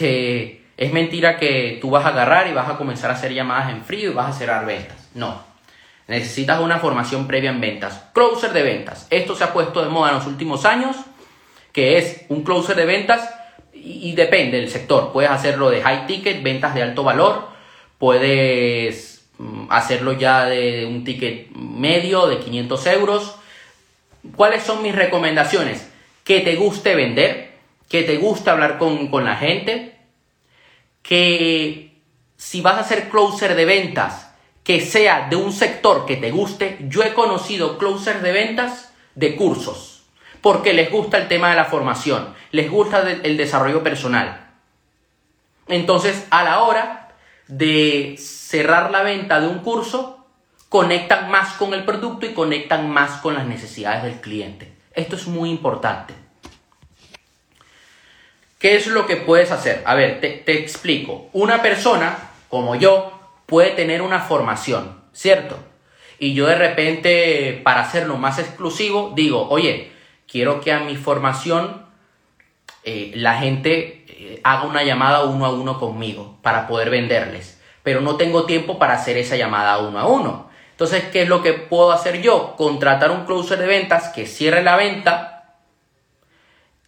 Eh, 0.00 0.62
es 0.76 0.92
mentira 0.92 1.38
que 1.38 1.78
tú 1.80 1.90
vas 1.90 2.04
a 2.04 2.08
agarrar 2.08 2.46
y 2.46 2.52
vas 2.52 2.68
a 2.68 2.76
comenzar 2.76 3.10
a 3.10 3.14
hacer 3.14 3.32
llamadas 3.32 3.72
en 3.72 3.82
frío 3.82 4.10
y 4.10 4.14
vas 4.14 4.34
a 4.34 4.38
cerrar 4.38 4.64
ventas. 4.64 5.10
No, 5.14 5.42
Necesitas 6.10 6.58
una 6.58 6.80
formación 6.80 7.28
previa 7.28 7.50
en 7.50 7.60
ventas. 7.60 8.02
Closer 8.12 8.52
de 8.52 8.64
ventas. 8.64 9.06
Esto 9.10 9.36
se 9.36 9.44
ha 9.44 9.52
puesto 9.52 9.80
de 9.80 9.90
moda 9.90 10.10
en 10.10 10.16
los 10.16 10.26
últimos 10.26 10.64
años, 10.64 10.96
que 11.72 11.98
es 11.98 12.22
un 12.28 12.42
closer 12.42 12.74
de 12.74 12.84
ventas 12.84 13.32
y, 13.72 14.12
depende 14.16 14.58
del 14.58 14.68
sector. 14.68 15.12
Puedes 15.12 15.30
hacerlo 15.30 15.70
de 15.70 15.82
high 15.82 16.08
ticket, 16.08 16.42
ventas 16.42 16.74
de 16.74 16.82
alto 16.82 17.04
valor. 17.04 17.50
Puedes 17.96 19.24
mm, 19.38 19.66
hacerlo 19.70 20.14
ya 20.14 20.46
de 20.46 20.84
un 20.84 21.04
ticket 21.04 21.50
medio 21.52 22.26
de 22.26 22.40
500 22.40 22.86
euros. 22.88 23.36
¿Cuáles 24.34 24.64
son 24.64 24.82
mis 24.82 24.96
recomendaciones? 24.96 25.88
Que 26.24 26.40
te 26.40 26.56
guste 26.56 26.96
vender, 26.96 27.52
que 27.88 28.02
te 28.02 28.16
guste 28.16 28.50
hablar 28.50 28.78
con, 28.78 29.06
con 29.12 29.24
la 29.24 29.36
gente, 29.36 29.94
que 31.04 31.94
si 32.36 32.62
vas 32.62 32.78
a 32.78 32.80
hacer 32.80 33.10
closer 33.10 33.54
de 33.54 33.64
ventas, 33.64 34.29
que 34.70 34.80
sea 34.80 35.26
de 35.28 35.34
un 35.34 35.52
sector 35.52 36.06
que 36.06 36.16
te 36.16 36.30
guste, 36.30 36.76
yo 36.82 37.02
he 37.02 37.12
conocido 37.12 37.76
closers 37.76 38.22
de 38.22 38.30
ventas 38.30 38.92
de 39.16 39.34
cursos, 39.34 40.04
porque 40.42 40.72
les 40.72 40.92
gusta 40.92 41.18
el 41.18 41.26
tema 41.26 41.50
de 41.50 41.56
la 41.56 41.64
formación, 41.64 42.36
les 42.52 42.70
gusta 42.70 43.00
el 43.00 43.36
desarrollo 43.36 43.82
personal. 43.82 44.48
Entonces, 45.66 46.24
a 46.30 46.44
la 46.44 46.62
hora 46.62 47.08
de 47.48 48.14
cerrar 48.16 48.92
la 48.92 49.02
venta 49.02 49.40
de 49.40 49.48
un 49.48 49.58
curso, 49.58 50.24
conectan 50.68 51.32
más 51.32 51.54
con 51.54 51.74
el 51.74 51.84
producto 51.84 52.26
y 52.26 52.32
conectan 52.32 52.88
más 52.88 53.20
con 53.22 53.34
las 53.34 53.48
necesidades 53.48 54.04
del 54.04 54.20
cliente. 54.20 54.72
Esto 54.94 55.16
es 55.16 55.26
muy 55.26 55.50
importante. 55.50 56.14
¿Qué 58.60 58.76
es 58.76 58.86
lo 58.86 59.08
que 59.08 59.16
puedes 59.16 59.50
hacer? 59.50 59.82
A 59.84 59.96
ver, 59.96 60.20
te, 60.20 60.28
te 60.28 60.60
explico. 60.60 61.28
Una 61.32 61.60
persona 61.60 62.30
como 62.48 62.76
yo 62.76 63.19
puede 63.50 63.70
tener 63.70 64.00
una 64.00 64.20
formación, 64.20 65.02
¿cierto? 65.12 65.58
Y 66.18 66.32
yo 66.34 66.46
de 66.46 66.54
repente, 66.54 67.60
para 67.64 67.82
hacerlo 67.82 68.16
más 68.16 68.38
exclusivo, 68.38 69.12
digo, 69.14 69.48
oye, 69.50 69.90
quiero 70.26 70.60
que 70.60 70.72
a 70.72 70.80
mi 70.80 70.96
formación 70.96 71.84
eh, 72.84 73.12
la 73.16 73.38
gente 73.38 74.04
eh, 74.06 74.40
haga 74.44 74.62
una 74.62 74.84
llamada 74.84 75.24
uno 75.24 75.44
a 75.44 75.52
uno 75.52 75.78
conmigo 75.78 76.38
para 76.42 76.66
poder 76.68 76.90
venderles. 76.90 77.60
Pero 77.82 78.00
no 78.00 78.16
tengo 78.16 78.44
tiempo 78.44 78.78
para 78.78 78.94
hacer 78.94 79.16
esa 79.18 79.36
llamada 79.36 79.78
uno 79.78 79.98
a 79.98 80.06
uno. 80.06 80.50
Entonces, 80.70 81.04
¿qué 81.12 81.22
es 81.22 81.28
lo 81.28 81.42
que 81.42 81.52
puedo 81.54 81.90
hacer 81.90 82.22
yo? 82.22 82.54
Contratar 82.56 83.10
un 83.10 83.26
closer 83.26 83.58
de 83.58 83.66
ventas 83.66 84.08
que 84.08 84.26
cierre 84.26 84.62
la 84.62 84.76
venta 84.76 85.58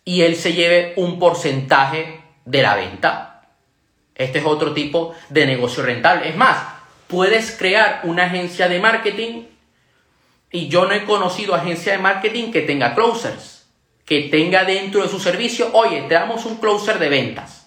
y 0.04 0.22
él 0.22 0.36
se 0.36 0.52
lleve 0.52 0.94
un 0.96 1.18
porcentaje 1.18 2.20
de 2.44 2.62
la 2.62 2.76
venta. 2.76 3.31
Este 4.14 4.38
es 4.38 4.44
otro 4.44 4.72
tipo 4.72 5.14
de 5.28 5.46
negocio 5.46 5.82
rentable. 5.82 6.28
Es 6.28 6.36
más, 6.36 6.58
puedes 7.06 7.52
crear 7.52 8.00
una 8.04 8.24
agencia 8.24 8.68
de 8.68 8.80
marketing 8.80 9.44
y 10.50 10.68
yo 10.68 10.84
no 10.86 10.92
he 10.92 11.04
conocido 11.04 11.54
agencia 11.54 11.92
de 11.92 11.98
marketing 11.98 12.52
que 12.52 12.62
tenga 12.62 12.94
closers, 12.94 13.66
que 14.04 14.22
tenga 14.24 14.64
dentro 14.64 15.02
de 15.02 15.08
su 15.08 15.18
servicio, 15.18 15.70
oye, 15.72 16.02
te 16.02 16.14
damos 16.14 16.44
un 16.44 16.56
closer 16.56 16.98
de 16.98 17.08
ventas. 17.08 17.66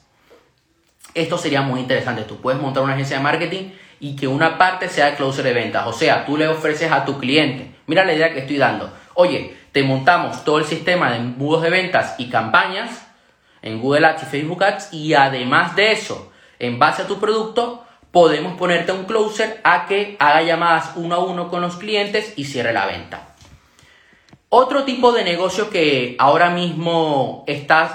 Esto 1.15 1.37
sería 1.37 1.61
muy 1.61 1.79
interesante. 1.79 2.23
Tú 2.23 2.41
puedes 2.41 2.61
montar 2.61 2.83
una 2.83 2.93
agencia 2.93 3.17
de 3.17 3.23
marketing 3.23 3.71
y 3.99 4.15
que 4.15 4.27
una 4.27 4.57
parte 4.57 4.89
sea 4.89 5.15
closer 5.15 5.45
de 5.45 5.53
ventas. 5.53 5.87
O 5.87 5.93
sea, 5.93 6.25
tú 6.25 6.37
le 6.37 6.47
ofreces 6.47 6.91
a 6.91 7.05
tu 7.05 7.17
cliente, 7.19 7.71
mira 7.87 8.05
la 8.05 8.13
idea 8.13 8.33
que 8.33 8.41
estoy 8.41 8.57
dando. 8.57 8.91
Oye, 9.13 9.55
te 9.71 9.81
montamos 9.81 10.43
todo 10.43 10.59
el 10.59 10.65
sistema 10.65 11.11
de 11.11 11.17
embudos 11.17 11.61
de 11.61 11.69
ventas 11.69 12.15
y 12.17 12.29
campañas 12.29 13.07
en 13.61 13.81
Google 13.81 14.05
Ads 14.07 14.23
y 14.23 14.25
Facebook 14.25 14.63
Ads 14.63 14.93
y 14.93 15.13
además 15.13 15.75
de 15.75 15.91
eso, 15.93 16.31
en 16.59 16.79
base 16.79 17.03
a 17.03 17.07
tu 17.07 17.19
producto, 17.19 17.85
podemos 18.11 18.57
ponerte 18.57 18.93
un 18.93 19.03
closer 19.03 19.59
a 19.63 19.87
que 19.87 20.15
haga 20.19 20.41
llamadas 20.41 20.93
uno 20.95 21.15
a 21.15 21.19
uno 21.19 21.49
con 21.49 21.61
los 21.61 21.75
clientes 21.75 22.33
y 22.37 22.45
cierre 22.45 22.71
la 22.71 22.85
venta. 22.85 23.35
Otro 24.47 24.85
tipo 24.85 25.11
de 25.11 25.25
negocio 25.25 25.69
que 25.69 26.15
ahora 26.17 26.49
mismo 26.49 27.43
estás 27.45 27.91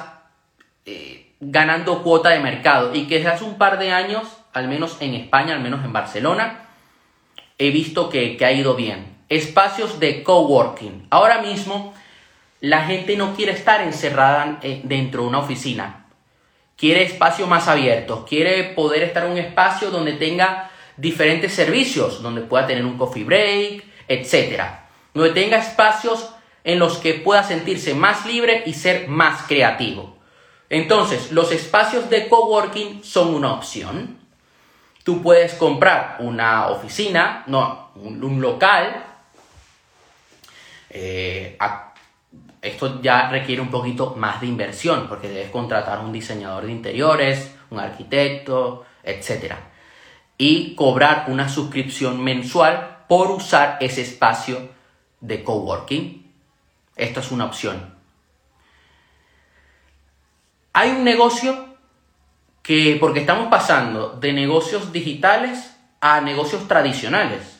eh, 0.85 1.33
ganando 1.41 2.03
cuota 2.03 2.29
de 2.29 2.41
mercado 2.41 2.95
y 2.95 3.07
que 3.07 3.17
desde 3.17 3.31
hace 3.31 3.45
un 3.45 3.57
par 3.57 3.79
de 3.79 3.93
años, 3.93 4.27
al 4.53 4.69
menos 4.69 4.99
en 5.01 5.15
España, 5.15 5.55
al 5.55 5.63
menos 5.63 5.83
en 5.85 5.93
Barcelona, 5.95 6.67
he 7.57 7.71
visto 7.71 8.11
que, 8.11 8.37
que 8.37 8.45
ha 8.45 8.53
ido 8.53 8.75
bien. 8.75 9.17
Espacios 9.31 10.01
de 10.01 10.23
coworking. 10.23 11.07
Ahora 11.09 11.41
mismo 11.41 11.95
la 12.61 12.85
gente 12.85 13.17
no 13.17 13.35
quiere 13.35 13.53
estar 13.53 13.81
encerrada 13.81 14.59
eh, 14.61 14.83
dentro 14.85 15.23
de 15.23 15.29
una 15.29 15.39
oficina 15.39 16.00
quiere 16.81 17.03
espacios 17.03 17.47
más 17.47 17.69
abiertos, 17.69 18.25
quiere 18.27 18.65
poder 18.65 19.03
estar 19.03 19.27
en 19.27 19.33
un 19.33 19.39
espacio 19.39 19.91
donde 19.91 20.15
tenga 20.15 20.71
diferentes 20.97 21.53
servicios, 21.53 22.23
donde 22.23 22.41
pueda 22.41 22.67
tener 22.67 22.87
un 22.87 22.97
coffee 22.97 23.23
break, 23.23 23.85
etc. 24.09 24.63
Donde 25.13 25.31
tenga 25.31 25.59
espacios 25.59 26.31
en 26.65 26.79
los 26.79 26.97
que 26.97 27.15
pueda 27.15 27.43
sentirse 27.45 27.95
más 27.95 28.25
libre 28.25 28.63
y 28.65 28.73
ser 28.73 29.09
más 29.09 29.43
creativo. 29.43 30.17
Entonces, 30.71 31.33
los 31.33 31.53
espacios 31.53 32.09
de 32.09 32.29
coworking 32.29 33.05
son 33.05 33.35
una 33.35 33.53
opción. 33.53 34.19
Tú 35.05 35.23
puedes 35.23 35.55
comprar 35.55 36.17
una 36.21 36.69
oficina, 36.69 37.45
no, 37.47 37.91
un, 37.97 38.41
local. 38.41 39.05
Eh, 40.89 41.59
esto 42.63 43.01
ya 43.01 43.29
requiere 43.31 43.63
un 43.63 43.71
poquito 43.71 44.15
más 44.17 44.41
de 44.41 44.47
inversión 44.47 45.07
porque 45.09 45.29
debes 45.29 45.51
contratar 45.51 46.01
un 46.01 46.13
diseñador 46.13 46.67
de 46.67 46.73
interiores, 46.73 47.55
un 47.71 47.81
arquitecto, 47.81 48.85
etc. 49.03 49.55
Y 50.37 50.75
cobrar 50.75 51.27
una 51.29 51.49
suscripción 51.49 52.23
mensual 52.23 53.05
por 53.09 53.31
usar 53.31 53.79
ese 53.81 54.03
espacio 54.03 54.69
de 55.21 55.43
coworking. 55.43 56.33
Esto 56.97 57.21
es 57.21 57.31
una 57.31 57.47
opción. 57.47 57.95
Hay 60.73 60.91
un 60.91 61.03
negocio 61.03 61.67
que, 62.63 62.99
porque 63.01 63.21
estamos 63.21 63.49
pasando 63.49 64.11
de 64.11 64.33
negocios 64.33 64.93
digitales 64.93 65.77
a 66.01 66.21
negocios 66.21 66.69
tradicionales. 66.69 67.59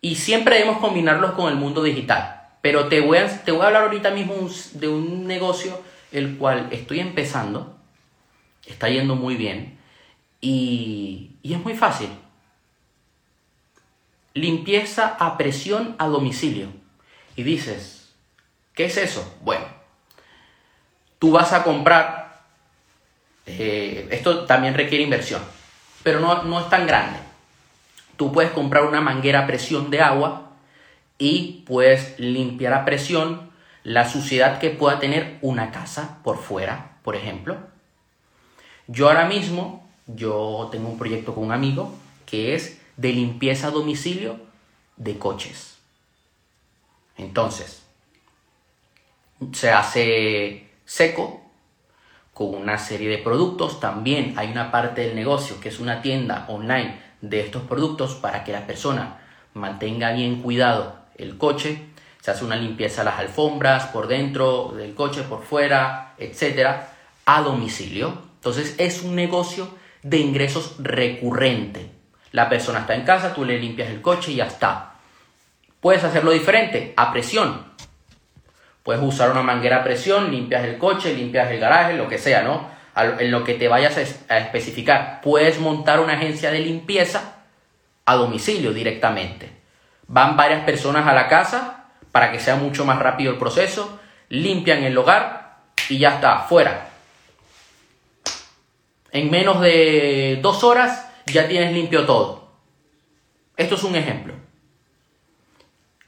Y 0.00 0.14
siempre 0.14 0.56
debemos 0.56 0.78
combinarlos 0.78 1.32
con 1.32 1.48
el 1.48 1.56
mundo 1.56 1.82
digital. 1.82 2.39
Pero 2.60 2.88
te 2.88 3.00
voy 3.00 3.18
a, 3.18 3.44
te 3.44 3.52
voy 3.52 3.62
a 3.62 3.66
hablar 3.68 3.84
ahorita 3.84 4.10
mismo 4.10 4.34
de 4.72 4.88
un 4.88 5.26
negocio 5.26 5.80
el 6.12 6.36
cual 6.36 6.68
estoy 6.72 7.00
empezando, 7.00 7.76
está 8.66 8.88
yendo 8.88 9.14
muy 9.14 9.36
bien 9.36 9.78
y, 10.40 11.36
y 11.42 11.54
es 11.54 11.60
muy 11.60 11.74
fácil. 11.74 12.10
Limpieza 14.34 15.16
a 15.18 15.36
presión 15.38 15.96
a 15.98 16.06
domicilio. 16.06 16.68
Y 17.36 17.42
dices, 17.42 18.12
¿qué 18.74 18.84
es 18.84 18.96
eso? 18.96 19.38
Bueno, 19.42 19.64
tú 21.18 21.30
vas 21.30 21.52
a 21.52 21.62
comprar, 21.62 22.42
eh, 23.46 24.08
esto 24.10 24.44
también 24.44 24.74
requiere 24.74 25.04
inversión, 25.04 25.42
pero 26.02 26.20
no, 26.20 26.42
no 26.42 26.60
es 26.60 26.68
tan 26.68 26.86
grande. 26.86 27.18
Tú 28.16 28.32
puedes 28.32 28.50
comprar 28.50 28.84
una 28.84 29.00
manguera 29.00 29.40
a 29.40 29.46
presión 29.46 29.90
de 29.90 30.00
agua 30.00 30.49
y 31.20 31.64
puedes 31.66 32.18
limpiar 32.18 32.72
a 32.72 32.84
presión 32.84 33.50
la 33.84 34.08
suciedad 34.08 34.58
que 34.58 34.70
pueda 34.70 34.98
tener 34.98 35.38
una 35.42 35.70
casa 35.70 36.18
por 36.24 36.38
fuera, 36.38 36.96
por 37.02 37.14
ejemplo. 37.14 37.58
Yo 38.88 39.08
ahora 39.08 39.28
mismo, 39.28 39.86
yo 40.06 40.68
tengo 40.72 40.88
un 40.88 40.98
proyecto 40.98 41.34
con 41.34 41.44
un 41.44 41.52
amigo 41.52 41.94
que 42.24 42.54
es 42.54 42.80
de 42.96 43.12
limpieza 43.12 43.68
a 43.68 43.70
domicilio 43.70 44.40
de 44.96 45.18
coches. 45.18 45.78
Entonces, 47.18 47.82
se 49.52 49.70
hace 49.70 50.70
seco 50.86 51.42
con 52.32 52.54
una 52.54 52.78
serie 52.78 53.10
de 53.10 53.18
productos. 53.18 53.78
También 53.78 54.34
hay 54.38 54.50
una 54.50 54.70
parte 54.70 55.02
del 55.02 55.14
negocio 55.14 55.60
que 55.60 55.68
es 55.68 55.80
una 55.80 56.00
tienda 56.00 56.46
online 56.48 56.98
de 57.20 57.40
estos 57.40 57.62
productos 57.64 58.14
para 58.14 58.42
que 58.42 58.52
la 58.52 58.66
persona 58.66 59.20
mantenga 59.52 60.12
bien 60.12 60.40
cuidado 60.40 60.99
el 61.20 61.36
coche. 61.38 61.82
Se 62.20 62.30
hace 62.30 62.44
una 62.44 62.56
limpieza 62.56 63.02
a 63.02 63.04
las 63.04 63.18
alfombras 63.18 63.86
por 63.86 64.06
dentro 64.06 64.72
del 64.76 64.94
coche, 64.94 65.22
por 65.22 65.42
fuera, 65.42 66.14
etcétera, 66.18 66.92
a 67.24 67.42
domicilio. 67.42 68.22
Entonces 68.36 68.74
es 68.78 69.02
un 69.02 69.14
negocio 69.14 69.74
de 70.02 70.18
ingresos 70.18 70.76
recurrente. 70.78 71.90
La 72.32 72.48
persona 72.48 72.80
está 72.80 72.94
en 72.94 73.04
casa, 73.04 73.34
tú 73.34 73.44
le 73.44 73.58
limpias 73.58 73.88
el 73.90 74.00
coche 74.00 74.32
y 74.32 74.36
ya 74.36 74.46
está. 74.46 74.94
Puedes 75.80 76.04
hacerlo 76.04 76.30
diferente, 76.30 76.94
a 76.96 77.10
presión. 77.12 77.64
Puedes 78.82 79.02
usar 79.02 79.30
una 79.30 79.42
manguera 79.42 79.78
a 79.78 79.84
presión, 79.84 80.30
limpias 80.30 80.64
el 80.64 80.78
coche, 80.78 81.14
limpias 81.14 81.50
el 81.50 81.60
garaje, 81.60 81.94
lo 81.94 82.08
que 82.08 82.18
sea, 82.18 82.42
¿no? 82.42 82.68
En 83.18 83.30
lo 83.30 83.44
que 83.44 83.54
te 83.54 83.68
vayas 83.68 83.96
a 84.28 84.38
especificar. 84.38 85.20
Puedes 85.22 85.58
montar 85.58 86.00
una 86.00 86.14
agencia 86.14 86.50
de 86.50 86.60
limpieza 86.60 87.36
a 88.04 88.14
domicilio 88.14 88.72
directamente. 88.72 89.59
Van 90.12 90.36
varias 90.36 90.64
personas 90.64 91.06
a 91.06 91.12
la 91.12 91.28
casa 91.28 91.84
para 92.10 92.32
que 92.32 92.40
sea 92.40 92.56
mucho 92.56 92.84
más 92.84 92.98
rápido 92.98 93.30
el 93.30 93.38
proceso, 93.38 94.00
limpian 94.28 94.82
el 94.82 94.98
hogar 94.98 95.58
y 95.88 95.98
ya 95.98 96.16
está, 96.16 96.40
fuera. 96.40 96.88
En 99.12 99.30
menos 99.30 99.60
de 99.60 100.40
dos 100.42 100.64
horas 100.64 101.08
ya 101.26 101.46
tienes 101.46 101.72
limpio 101.72 102.06
todo. 102.06 102.50
Esto 103.56 103.76
es 103.76 103.84
un 103.84 103.94
ejemplo. 103.94 104.34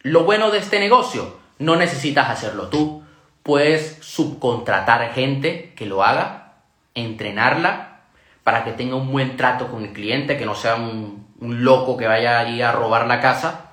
Lo 0.01 0.25
bueno 0.25 0.51
de 0.51 0.59
este 0.59 0.81
negocio, 0.81 1.39
no 1.61 1.77
necesitas 1.77 2.29
hacerlo 2.29 2.71
tú. 2.71 3.05
Puedes 3.45 3.99
subcontratar 4.01 5.13
gente 5.13 5.75
que 5.77 5.87
lo 5.87 6.03
haga, 6.03 6.55
entrenarla 6.97 8.01
para 8.43 8.65
que 8.65 8.73
tenga 8.73 8.97
un 8.97 9.13
buen 9.13 9.37
trato 9.37 9.69
con 9.69 9.85
el 9.85 9.93
cliente, 9.93 10.37
que 10.37 10.45
no 10.45 10.57
sea 10.57 10.75
un, 10.75 11.23
loco 11.41 11.97
que 11.97 12.09
vaya 12.09 12.41
allí 12.41 12.63
a 12.63 12.73
robar 12.73 13.07
la 13.07 13.21
casa. 13.21 13.72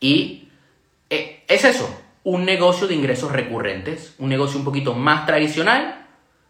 Y 0.00 0.48
eh, 1.10 1.44
es 1.46 1.64
eso, 1.64 1.88
un 2.24 2.44
negocio 2.44 2.86
de 2.86 2.94
ingresos 2.94 3.32
recurrentes, 3.32 4.14
un 4.18 4.30
negocio 4.30 4.58
un 4.58 4.64
poquito 4.64 4.94
más 4.94 5.26
tradicional, 5.26 6.06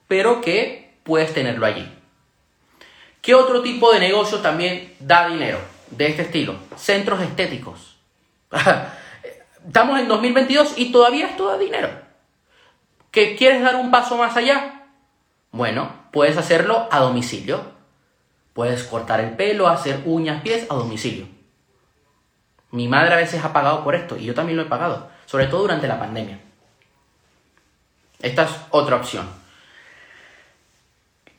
pero 0.09 0.41
que 0.41 0.95
puedes 1.03 1.35
tenerlo 1.35 1.67
allí. 1.67 1.87
¿Qué 3.23 3.35
otro 3.35 3.63
tipo 3.63 3.93
de 3.93 4.01
negocio 4.01 4.39
también 4.39 4.95
da 5.01 5.29
dinero 5.29 5.59
de 5.91 6.07
este 6.07 6.23
estilo? 6.23 6.57
Centros 6.77 7.21
estéticos. 7.21 7.97
Estamos 9.67 10.01
en 10.01 10.09
2022 10.09 10.75
y 10.79 10.91
todavía 10.91 11.27
esto 11.27 11.47
da 11.47 11.59
dinero. 11.59 11.91
¿Que 13.11 13.37
quieres 13.37 13.63
dar 13.63 13.77
un 13.77 13.91
paso 13.91 14.17
más 14.17 14.37
allá? 14.37 14.87
Bueno, 15.53 15.93
puedes 16.13 16.37
hacerlo 16.37 16.89
a 16.91 17.01
domicilio. 17.01 17.61
Puedes 18.55 18.85
cortar 18.85 19.21
el 19.21 19.37
pelo, 19.37 19.69
hacer 19.69 20.03
uñas, 20.07 20.43
pies 20.43 20.67
a 20.71 20.75
domicilio. 20.75 21.27
Mi 22.73 22.87
madre 22.89 23.15
a 23.15 23.17
veces 23.17 23.45
ha 23.45 23.53
pagado 23.53 23.83
por 23.83 23.95
esto 23.95 24.17
y 24.17 24.25
yo 24.25 24.35
también 24.35 24.57
lo 24.57 24.63
he 24.63 24.67
pagado, 24.67 25.11
sobre 25.27 25.47
todo 25.47 25.63
durante 25.63 25.89
la 25.89 25.99
pandemia. 25.99 26.41
Esta 28.21 28.45
es 28.45 28.51
otra 28.71 28.97
opción. 28.97 29.29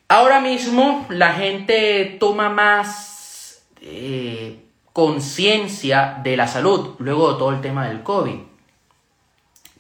Ahora 0.08 0.42
mismo 0.42 1.06
la 1.10 1.34
gente 1.34 2.18
toma 2.20 2.50
más 2.50 3.64
eh, 3.82 4.60
conciencia 4.92 6.20
de 6.22 6.36
la 6.36 6.48
salud 6.48 6.96
luego 7.00 7.32
de 7.32 7.40
todo 7.40 7.52
el 7.52 7.62
tema 7.62 7.88
del 7.88 8.04
COVID. 8.04 8.40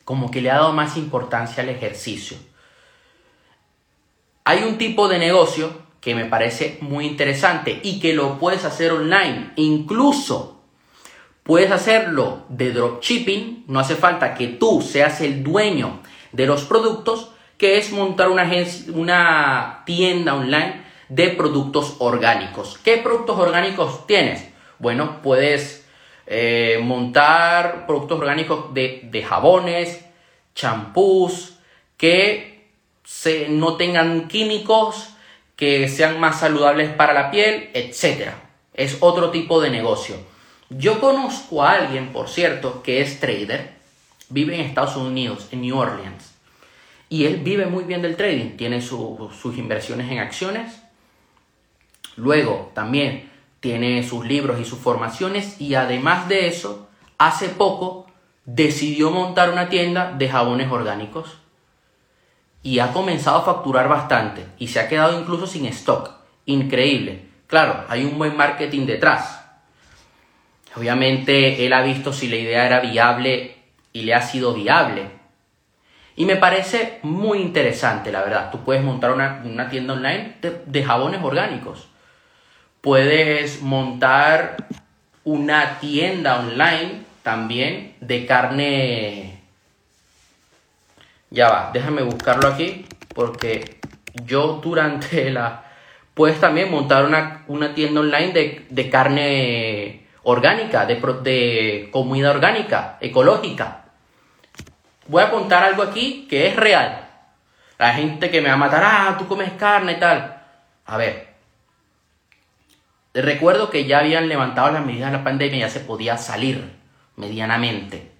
Como 0.05 0.31
que 0.31 0.41
le 0.41 0.51
ha 0.51 0.55
dado 0.55 0.71
más 0.71 0.95
importancia 0.95 1.63
al 1.63 1.69
ejercicio. 1.69 2.37
Hay 4.45 4.63
un 4.63 4.77
tipo 4.77 5.07
de 5.07 5.19
negocio 5.19 5.73
que 5.99 6.15
me 6.15 6.25
parece 6.25 6.77
muy 6.81 7.05
interesante 7.05 7.79
y 7.83 7.99
que 7.99 8.13
lo 8.13 8.39
puedes 8.39 8.63
hacer 8.63 8.91
online. 8.91 9.51
Incluso 9.57 10.60
puedes 11.43 11.71
hacerlo 11.71 12.45
de 12.49 12.71
dropshipping. 12.71 13.65
No 13.67 13.79
hace 13.79 13.95
falta 13.95 14.33
que 14.33 14.47
tú 14.47 14.81
seas 14.81 15.21
el 15.21 15.43
dueño 15.43 16.01
de 16.31 16.45
los 16.45 16.63
productos, 16.63 17.31
que 17.57 17.77
es 17.77 17.91
montar 17.91 18.29
una, 18.29 18.49
una 18.93 19.83
tienda 19.85 20.35
online 20.35 20.83
de 21.09 21.29
productos 21.29 21.97
orgánicos. 21.99 22.79
¿Qué 22.83 22.97
productos 22.97 23.37
orgánicos 23.37 24.07
tienes? 24.07 24.47
Bueno, 24.79 25.21
puedes 25.21 25.85
eh, 26.25 26.79
montar 26.81 27.85
productos 27.85 28.19
orgánicos 28.19 28.73
de, 28.73 29.25
jabones, 29.27 30.05
champús, 30.55 31.57
que 31.97 32.69
no 33.49 33.75
tengan 33.75 34.29
químicos, 34.29 35.09
que 35.57 35.89
sean 35.89 36.19
más 36.21 36.39
saludables 36.39 36.89
para 36.93 37.13
la 37.13 37.29
piel, 37.29 37.69
etc. 37.73 38.31
Es 38.73 38.97
otro 39.01 39.29
tipo 39.31 39.59
de 39.59 39.69
negocio. 39.69 40.15
Yo 40.77 41.01
conozco 41.01 41.63
a 41.63 41.71
alguien, 41.71 42.13
por 42.13 42.29
cierto, 42.29 42.81
que 42.81 43.01
es 43.01 43.19
trader, 43.19 43.73
vive 44.29 44.55
en 44.55 44.61
Estados 44.61 44.95
Unidos, 44.95 45.49
en 45.51 45.61
New 45.63 45.77
Orleans, 45.77 46.33
y 47.09 47.25
él 47.25 47.41
vive 47.43 47.65
muy 47.65 47.83
bien 47.83 48.01
del 48.01 48.15
trading, 48.15 48.55
tiene 48.55 48.81
sus 48.81 49.57
inversiones 49.57 50.09
en 50.09 50.19
acciones. 50.19 50.81
Luego, 52.15 52.71
también 52.73 53.29
tiene 53.59 54.01
sus 54.07 54.25
libros 54.25 54.61
y 54.61 54.65
sus 54.65 54.79
formaciones 54.79 55.59
y 55.59 55.75
además 55.75 56.29
de 56.29 56.47
eso, 56.47 56.87
hace 57.17 57.49
poco 57.49 58.07
decidió 58.45 59.11
montar 59.11 59.51
una 59.51 59.67
tienda 59.67 60.13
de 60.13 60.29
jabones 60.29 60.71
orgánicos 60.71 61.37
y 62.63 62.79
ha 62.79 62.93
comenzado 62.93 63.39
a 63.39 63.43
facturar 63.43 63.89
bastante 63.89 64.45
y 64.57 64.69
se 64.69 64.79
ha 64.79 64.87
quedado 64.87 65.19
incluso 65.19 65.47
sin 65.47 65.65
stock. 65.65 66.11
Increíble. 66.45 67.25
Claro, 67.47 67.83
hay 67.89 68.05
un 68.05 68.17
buen 68.17 68.37
marketing 68.37 68.85
detrás. 68.85 69.40
Obviamente 70.75 71.65
él 71.65 71.73
ha 71.73 71.81
visto 71.81 72.13
si 72.13 72.27
la 72.27 72.37
idea 72.37 72.65
era 72.65 72.79
viable 72.79 73.55
y 73.93 74.03
le 74.03 74.13
ha 74.13 74.21
sido 74.21 74.53
viable. 74.53 75.21
Y 76.15 76.25
me 76.25 76.35
parece 76.35 76.99
muy 77.03 77.39
interesante, 77.39 78.11
la 78.11 78.21
verdad. 78.21 78.51
Tú 78.51 78.63
puedes 78.63 78.83
montar 78.83 79.11
una, 79.11 79.69
tienda 79.69 79.93
online 79.93 80.35
de 80.65 80.83
jabones 80.83 81.21
orgánicos 81.23 81.87
Puedes 82.81 83.61
montar 83.61 84.57
una 85.23 85.79
tienda 85.79 86.39
online 86.39 87.03
también 87.21 87.95
de 88.01 88.25
carne 88.25 89.39
Ya 91.29 91.49
va, 91.49 91.69
déjame 91.73 92.01
buscarlo 92.01 92.47
aquí 92.47 92.85
porque 93.13 93.79
yo 94.25 94.59
durante 94.63 95.29
la... 95.31 95.65
Puedes 96.13 96.39
también 96.39 96.69
montar 96.69 97.05
una, 97.05 97.43
una 97.47 97.73
tienda 97.73 98.01
online 98.01 98.33
de, 98.33 98.65
de 98.69 98.89
carne 98.89 100.00
orgánica, 100.23 100.85
de, 100.85 100.95
de 101.23 101.89
comida 101.91 102.31
orgánica, 102.31 102.97
ecológica. 103.01 103.85
Voy 105.07 105.23
a 105.23 105.31
contar 105.31 105.63
algo 105.63 105.83
aquí 105.83 106.27
que 106.29 106.47
es 106.47 106.55
real. 106.55 107.07
La 107.77 107.93
gente 107.93 108.29
que 108.29 108.41
me 108.41 108.49
va 108.49 108.53
a 108.53 108.57
matar, 108.57 108.83
ah, 108.85 109.15
tú 109.17 109.27
comes 109.27 109.51
carne 109.53 109.93
y 109.93 109.99
tal. 109.99 110.43
A 110.85 110.97
ver, 110.97 111.33
recuerdo 113.13 113.69
que 113.69 113.85
ya 113.85 113.99
habían 113.99 114.29
levantado 114.29 114.71
las 114.71 114.85
medidas 114.85 115.11
de 115.11 115.17
la 115.17 115.23
pandemia, 115.23 115.67
ya 115.67 115.69
se 115.69 115.79
podía 115.79 116.17
salir 116.17 116.71
medianamente. 117.15 118.11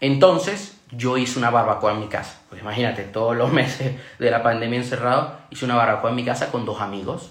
Entonces, 0.00 0.78
yo 0.92 1.16
hice 1.16 1.38
una 1.38 1.50
barbacoa 1.50 1.92
en 1.92 2.00
mi 2.00 2.08
casa. 2.08 2.40
Pues 2.48 2.60
imagínate, 2.60 3.04
todos 3.04 3.36
los 3.36 3.52
meses 3.52 3.94
de 4.18 4.30
la 4.30 4.42
pandemia 4.42 4.78
encerrado, 4.78 5.38
hice 5.50 5.64
una 5.64 5.76
barbacoa 5.76 6.10
en 6.10 6.16
mi 6.16 6.24
casa 6.24 6.50
con 6.50 6.64
dos 6.64 6.80
amigos. 6.80 7.30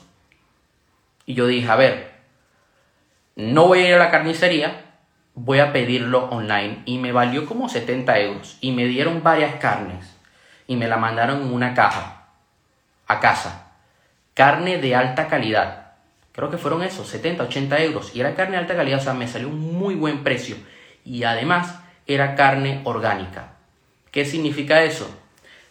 Y 1.26 1.36
yo 1.36 1.46
dije, 1.48 1.70
a 1.70 1.76
ver, 1.76 2.09
no 3.40 3.68
voy 3.68 3.80
a 3.80 3.88
ir 3.88 3.94
a 3.96 4.00
la 4.00 4.12
carnicería, 4.12 4.82
voy 5.34 5.60
a 5.60 5.72
pedirlo 5.72 6.26
online. 6.26 6.82
Y 6.84 6.98
me 6.98 7.14
valió 7.14 7.46
como 7.46 7.70
70 7.70 8.20
euros. 8.20 8.58
Y 8.60 8.74
me 8.74 8.86
dieron 8.86 9.24
varias 9.24 9.56
carnes. 9.56 10.14
Y 10.68 10.76
me 10.76 10.90
la 10.90 10.98
mandaron 10.98 11.44
en 11.44 11.54
una 11.54 11.74
caja 11.74 12.28
a 13.08 13.20
casa. 13.22 13.72
Carne 14.34 14.78
de 14.78 14.94
alta 14.94 15.28
calidad. 15.28 15.94
Creo 16.34 16.50
que 16.50 16.58
fueron 16.58 16.84
esos, 16.84 17.08
70, 17.08 17.44
80 17.44 17.80
euros. 17.82 18.14
Y 18.14 18.20
era 18.20 18.36
carne 18.36 18.58
de 18.58 18.64
alta 18.64 18.76
calidad, 18.76 19.00
o 19.00 19.04
sea, 19.04 19.14
me 19.14 19.28
salió 19.30 19.48
un 19.48 19.74
muy 19.74 19.96
buen 19.96 20.22
precio. 20.22 20.58
Y 21.06 21.24
además 21.24 21.80
era 22.08 22.36
carne 22.36 22.82
orgánica. 22.84 23.54
¿Qué 24.12 24.26
significa 24.26 24.84
eso? 24.84 25.10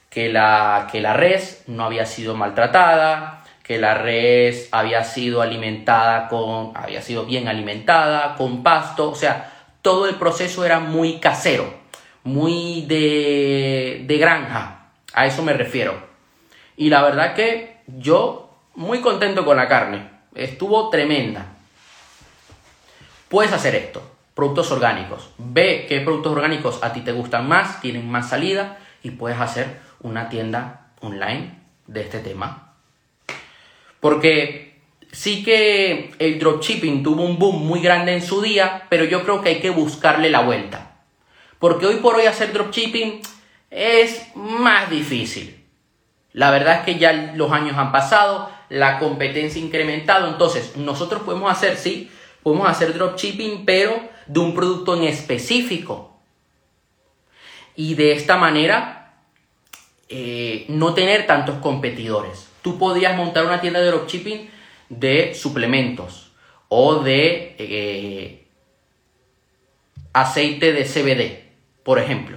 Que 0.08 0.32
la, 0.32 0.88
que 0.90 1.02
la 1.02 1.12
res 1.12 1.64
no 1.66 1.84
había 1.84 2.06
sido 2.06 2.34
maltratada, 2.34 3.37
que 3.68 3.78
la 3.78 3.92
res 3.92 4.70
había 4.72 5.04
sido 5.04 5.42
alimentada 5.42 6.28
con, 6.28 6.72
había 6.74 7.02
sido 7.02 7.26
bien 7.26 7.48
alimentada, 7.48 8.34
con 8.36 8.62
pasto, 8.62 9.10
o 9.10 9.14
sea, 9.14 9.52
todo 9.82 10.08
el 10.08 10.14
proceso 10.14 10.64
era 10.64 10.80
muy 10.80 11.20
casero, 11.20 11.74
muy 12.24 12.86
de, 12.86 14.04
de 14.06 14.16
granja, 14.16 14.86
a 15.12 15.26
eso 15.26 15.42
me 15.42 15.52
refiero. 15.52 16.02
Y 16.78 16.88
la 16.88 17.02
verdad 17.02 17.34
que 17.34 17.82
yo 17.86 18.56
muy 18.74 19.02
contento 19.02 19.44
con 19.44 19.58
la 19.58 19.68
carne, 19.68 20.08
estuvo 20.34 20.88
tremenda. 20.88 21.44
Puedes 23.28 23.52
hacer 23.52 23.74
esto, 23.74 24.00
productos 24.34 24.72
orgánicos. 24.72 25.28
Ve 25.36 25.84
qué 25.86 26.00
productos 26.00 26.32
orgánicos 26.32 26.82
a 26.82 26.94
ti 26.94 27.02
te 27.02 27.12
gustan 27.12 27.46
más, 27.46 27.82
tienen 27.82 28.10
más 28.10 28.30
salida 28.30 28.78
y 29.02 29.10
puedes 29.10 29.38
hacer 29.38 29.78
una 30.00 30.30
tienda 30.30 30.86
online 31.02 31.58
de 31.86 32.00
este 32.00 32.20
tema. 32.20 32.67
Porque 34.00 34.80
sí 35.12 35.42
que 35.42 36.12
el 36.18 36.38
dropshipping 36.38 37.02
tuvo 37.02 37.22
un 37.22 37.38
boom 37.38 37.66
muy 37.66 37.80
grande 37.80 38.14
en 38.14 38.22
su 38.22 38.40
día, 38.40 38.86
pero 38.88 39.04
yo 39.04 39.22
creo 39.24 39.42
que 39.42 39.50
hay 39.50 39.60
que 39.60 39.70
buscarle 39.70 40.30
la 40.30 40.40
vuelta. 40.40 40.96
Porque 41.58 41.86
hoy 41.86 41.96
por 41.96 42.16
hoy 42.16 42.26
hacer 42.26 42.52
dropshipping 42.52 43.20
es 43.70 44.28
más 44.34 44.90
difícil. 44.90 45.64
La 46.32 46.50
verdad 46.50 46.80
es 46.80 46.84
que 46.84 46.98
ya 46.98 47.32
los 47.34 47.50
años 47.50 47.76
han 47.76 47.90
pasado, 47.90 48.50
la 48.68 48.98
competencia 48.98 49.60
ha 49.60 49.64
incrementado, 49.64 50.28
entonces 50.28 50.76
nosotros 50.76 51.22
podemos 51.22 51.50
hacer, 51.50 51.76
sí, 51.76 52.10
podemos 52.42 52.68
hacer 52.68 52.94
dropshipping, 52.94 53.64
pero 53.64 54.00
de 54.26 54.40
un 54.40 54.54
producto 54.54 54.94
en 54.94 55.04
específico. 55.04 56.20
Y 57.74 57.94
de 57.94 58.12
esta 58.12 58.36
manera 58.36 59.14
eh, 60.08 60.64
no 60.68 60.94
tener 60.94 61.26
tantos 61.26 61.56
competidores. 61.58 62.47
Tú 62.68 62.76
podías 62.76 63.16
montar 63.16 63.46
una 63.46 63.62
tienda 63.62 63.80
de 63.80 63.86
dropshipping 63.86 64.50
de 64.90 65.34
suplementos 65.34 66.32
o 66.68 66.96
de 66.96 67.56
eh, 67.58 68.44
aceite 70.12 70.74
de 70.74 70.84
CBD, 70.84 71.44
por 71.82 71.98
ejemplo. 71.98 72.36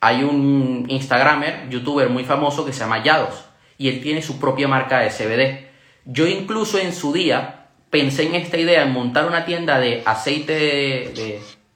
Hay 0.00 0.24
un 0.24 0.86
Instagramer, 0.88 1.68
youtuber 1.70 2.08
muy 2.08 2.24
famoso 2.24 2.66
que 2.66 2.72
se 2.72 2.80
llama 2.80 3.04
Yados 3.04 3.44
y 3.78 3.90
él 3.90 4.02
tiene 4.02 4.22
su 4.22 4.40
propia 4.40 4.66
marca 4.66 4.98
de 4.98 5.10
CBD. 5.10 5.68
Yo 6.04 6.26
incluso 6.26 6.80
en 6.80 6.92
su 6.92 7.12
día 7.12 7.68
pensé 7.90 8.24
en 8.24 8.34
esta 8.34 8.56
idea, 8.56 8.82
en 8.82 8.90
montar 8.90 9.28
una 9.28 9.44
tienda 9.44 9.78
de 9.78 10.02
aceite 10.04 10.52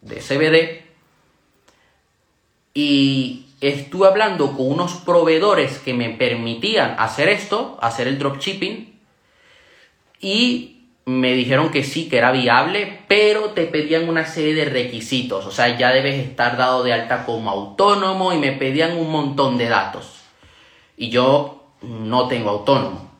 de, 0.00 0.18
CBD 0.18 0.82
y 2.74 3.41
estuve 3.62 4.08
hablando 4.08 4.52
con 4.56 4.70
unos 4.70 4.94
proveedores 4.94 5.78
que 5.78 5.94
me 5.94 6.10
permitían 6.10 6.96
hacer 6.98 7.28
esto, 7.28 7.78
hacer 7.80 8.08
el 8.08 8.18
dropshipping 8.18 8.98
y 10.20 10.72
me 11.04 11.32
dijeron 11.32 11.70
que 11.70 11.82
sí, 11.82 12.08
que 12.08 12.18
era 12.18 12.30
viable, 12.30 13.00
pero 13.08 13.50
te 13.50 13.66
pedían 13.66 14.08
una 14.08 14.24
serie 14.24 14.54
de 14.54 14.66
requisitos, 14.66 15.46
o 15.46 15.50
sea, 15.50 15.76
ya 15.76 15.90
debes 15.90 16.14
estar 16.14 16.56
dado 16.56 16.84
de 16.84 16.92
alta 16.92 17.24
como 17.24 17.50
autónomo 17.50 18.32
y 18.32 18.38
me 18.38 18.52
pedían 18.52 18.96
un 18.96 19.10
montón 19.10 19.58
de 19.58 19.68
datos. 19.68 20.20
Y 20.96 21.08
yo 21.08 21.64
no 21.82 22.28
tengo 22.28 22.50
autónomo. 22.50 23.10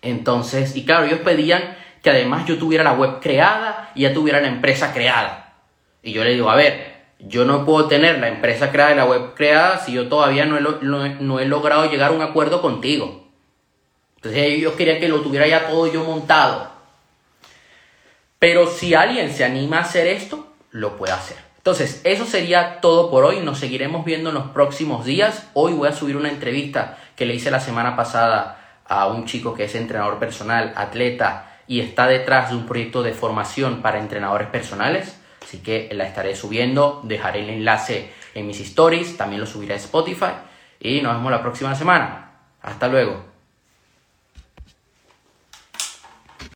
Entonces, 0.00 0.74
y 0.76 0.84
claro, 0.84 1.04
ellos 1.04 1.20
pedían 1.20 1.76
que 2.02 2.10
además 2.10 2.46
yo 2.46 2.58
tuviera 2.58 2.82
la 2.82 2.94
web 2.94 3.20
creada 3.20 3.92
y 3.94 4.02
ya 4.02 4.14
tuviera 4.14 4.40
la 4.40 4.48
empresa 4.48 4.92
creada. 4.92 5.54
Y 6.02 6.12
yo 6.12 6.24
le 6.24 6.32
digo, 6.32 6.50
a 6.50 6.56
ver, 6.56 6.91
yo 7.22 7.44
no 7.44 7.64
puedo 7.64 7.88
tener 7.88 8.18
la 8.18 8.28
empresa 8.28 8.70
creada 8.70 8.92
y 8.92 8.96
la 8.96 9.04
web 9.04 9.34
creada 9.34 9.78
si 9.78 9.92
yo 9.92 10.08
todavía 10.08 10.44
no 10.44 10.58
he, 10.58 11.14
no 11.20 11.40
he 11.40 11.46
logrado 11.46 11.90
llegar 11.90 12.10
a 12.10 12.14
un 12.14 12.22
acuerdo 12.22 12.60
contigo. 12.60 13.26
Entonces 14.16 14.42
ellos 14.42 14.74
querían 14.74 15.00
que 15.00 15.08
lo 15.08 15.20
tuviera 15.20 15.46
ya 15.46 15.68
todo 15.68 15.86
yo 15.86 16.04
montado. 16.04 16.70
Pero 18.38 18.66
si 18.66 18.94
alguien 18.94 19.32
se 19.32 19.44
anima 19.44 19.78
a 19.78 19.82
hacer 19.82 20.06
esto, 20.06 20.48
lo 20.70 20.96
puede 20.96 21.12
hacer. 21.12 21.36
Entonces, 21.62 22.00
eso 22.02 22.26
sería 22.26 22.80
todo 22.80 23.08
por 23.08 23.24
hoy. 23.24 23.38
Nos 23.38 23.60
seguiremos 23.60 24.04
viendo 24.04 24.30
en 24.30 24.34
los 24.34 24.48
próximos 24.48 25.04
días. 25.04 25.48
Hoy 25.54 25.72
voy 25.74 25.88
a 25.88 25.92
subir 25.92 26.16
una 26.16 26.28
entrevista 26.28 26.98
que 27.14 27.24
le 27.24 27.34
hice 27.34 27.52
la 27.52 27.60
semana 27.60 27.94
pasada 27.94 28.80
a 28.84 29.06
un 29.06 29.26
chico 29.26 29.54
que 29.54 29.66
es 29.66 29.74
entrenador 29.76 30.18
personal, 30.18 30.72
atleta 30.74 31.60
y 31.68 31.78
está 31.78 32.08
detrás 32.08 32.50
de 32.50 32.56
un 32.56 32.66
proyecto 32.66 33.04
de 33.04 33.12
formación 33.12 33.80
para 33.80 34.00
entrenadores 34.00 34.48
personales. 34.48 35.16
Así 35.52 35.60
que 35.60 35.90
la 35.92 36.06
estaré 36.06 36.34
subiendo, 36.34 37.02
dejaré 37.04 37.40
el 37.40 37.50
enlace 37.50 38.08
en 38.34 38.46
mis 38.46 38.58
stories, 38.60 39.18
también 39.18 39.38
lo 39.38 39.46
subiré 39.46 39.74
a 39.74 39.76
Spotify 39.76 40.32
y 40.80 41.02
nos 41.02 41.14
vemos 41.14 41.30
la 41.30 41.42
próxima 41.42 41.74
semana. 41.74 42.30
Hasta 42.62 42.88
luego. 42.88 43.31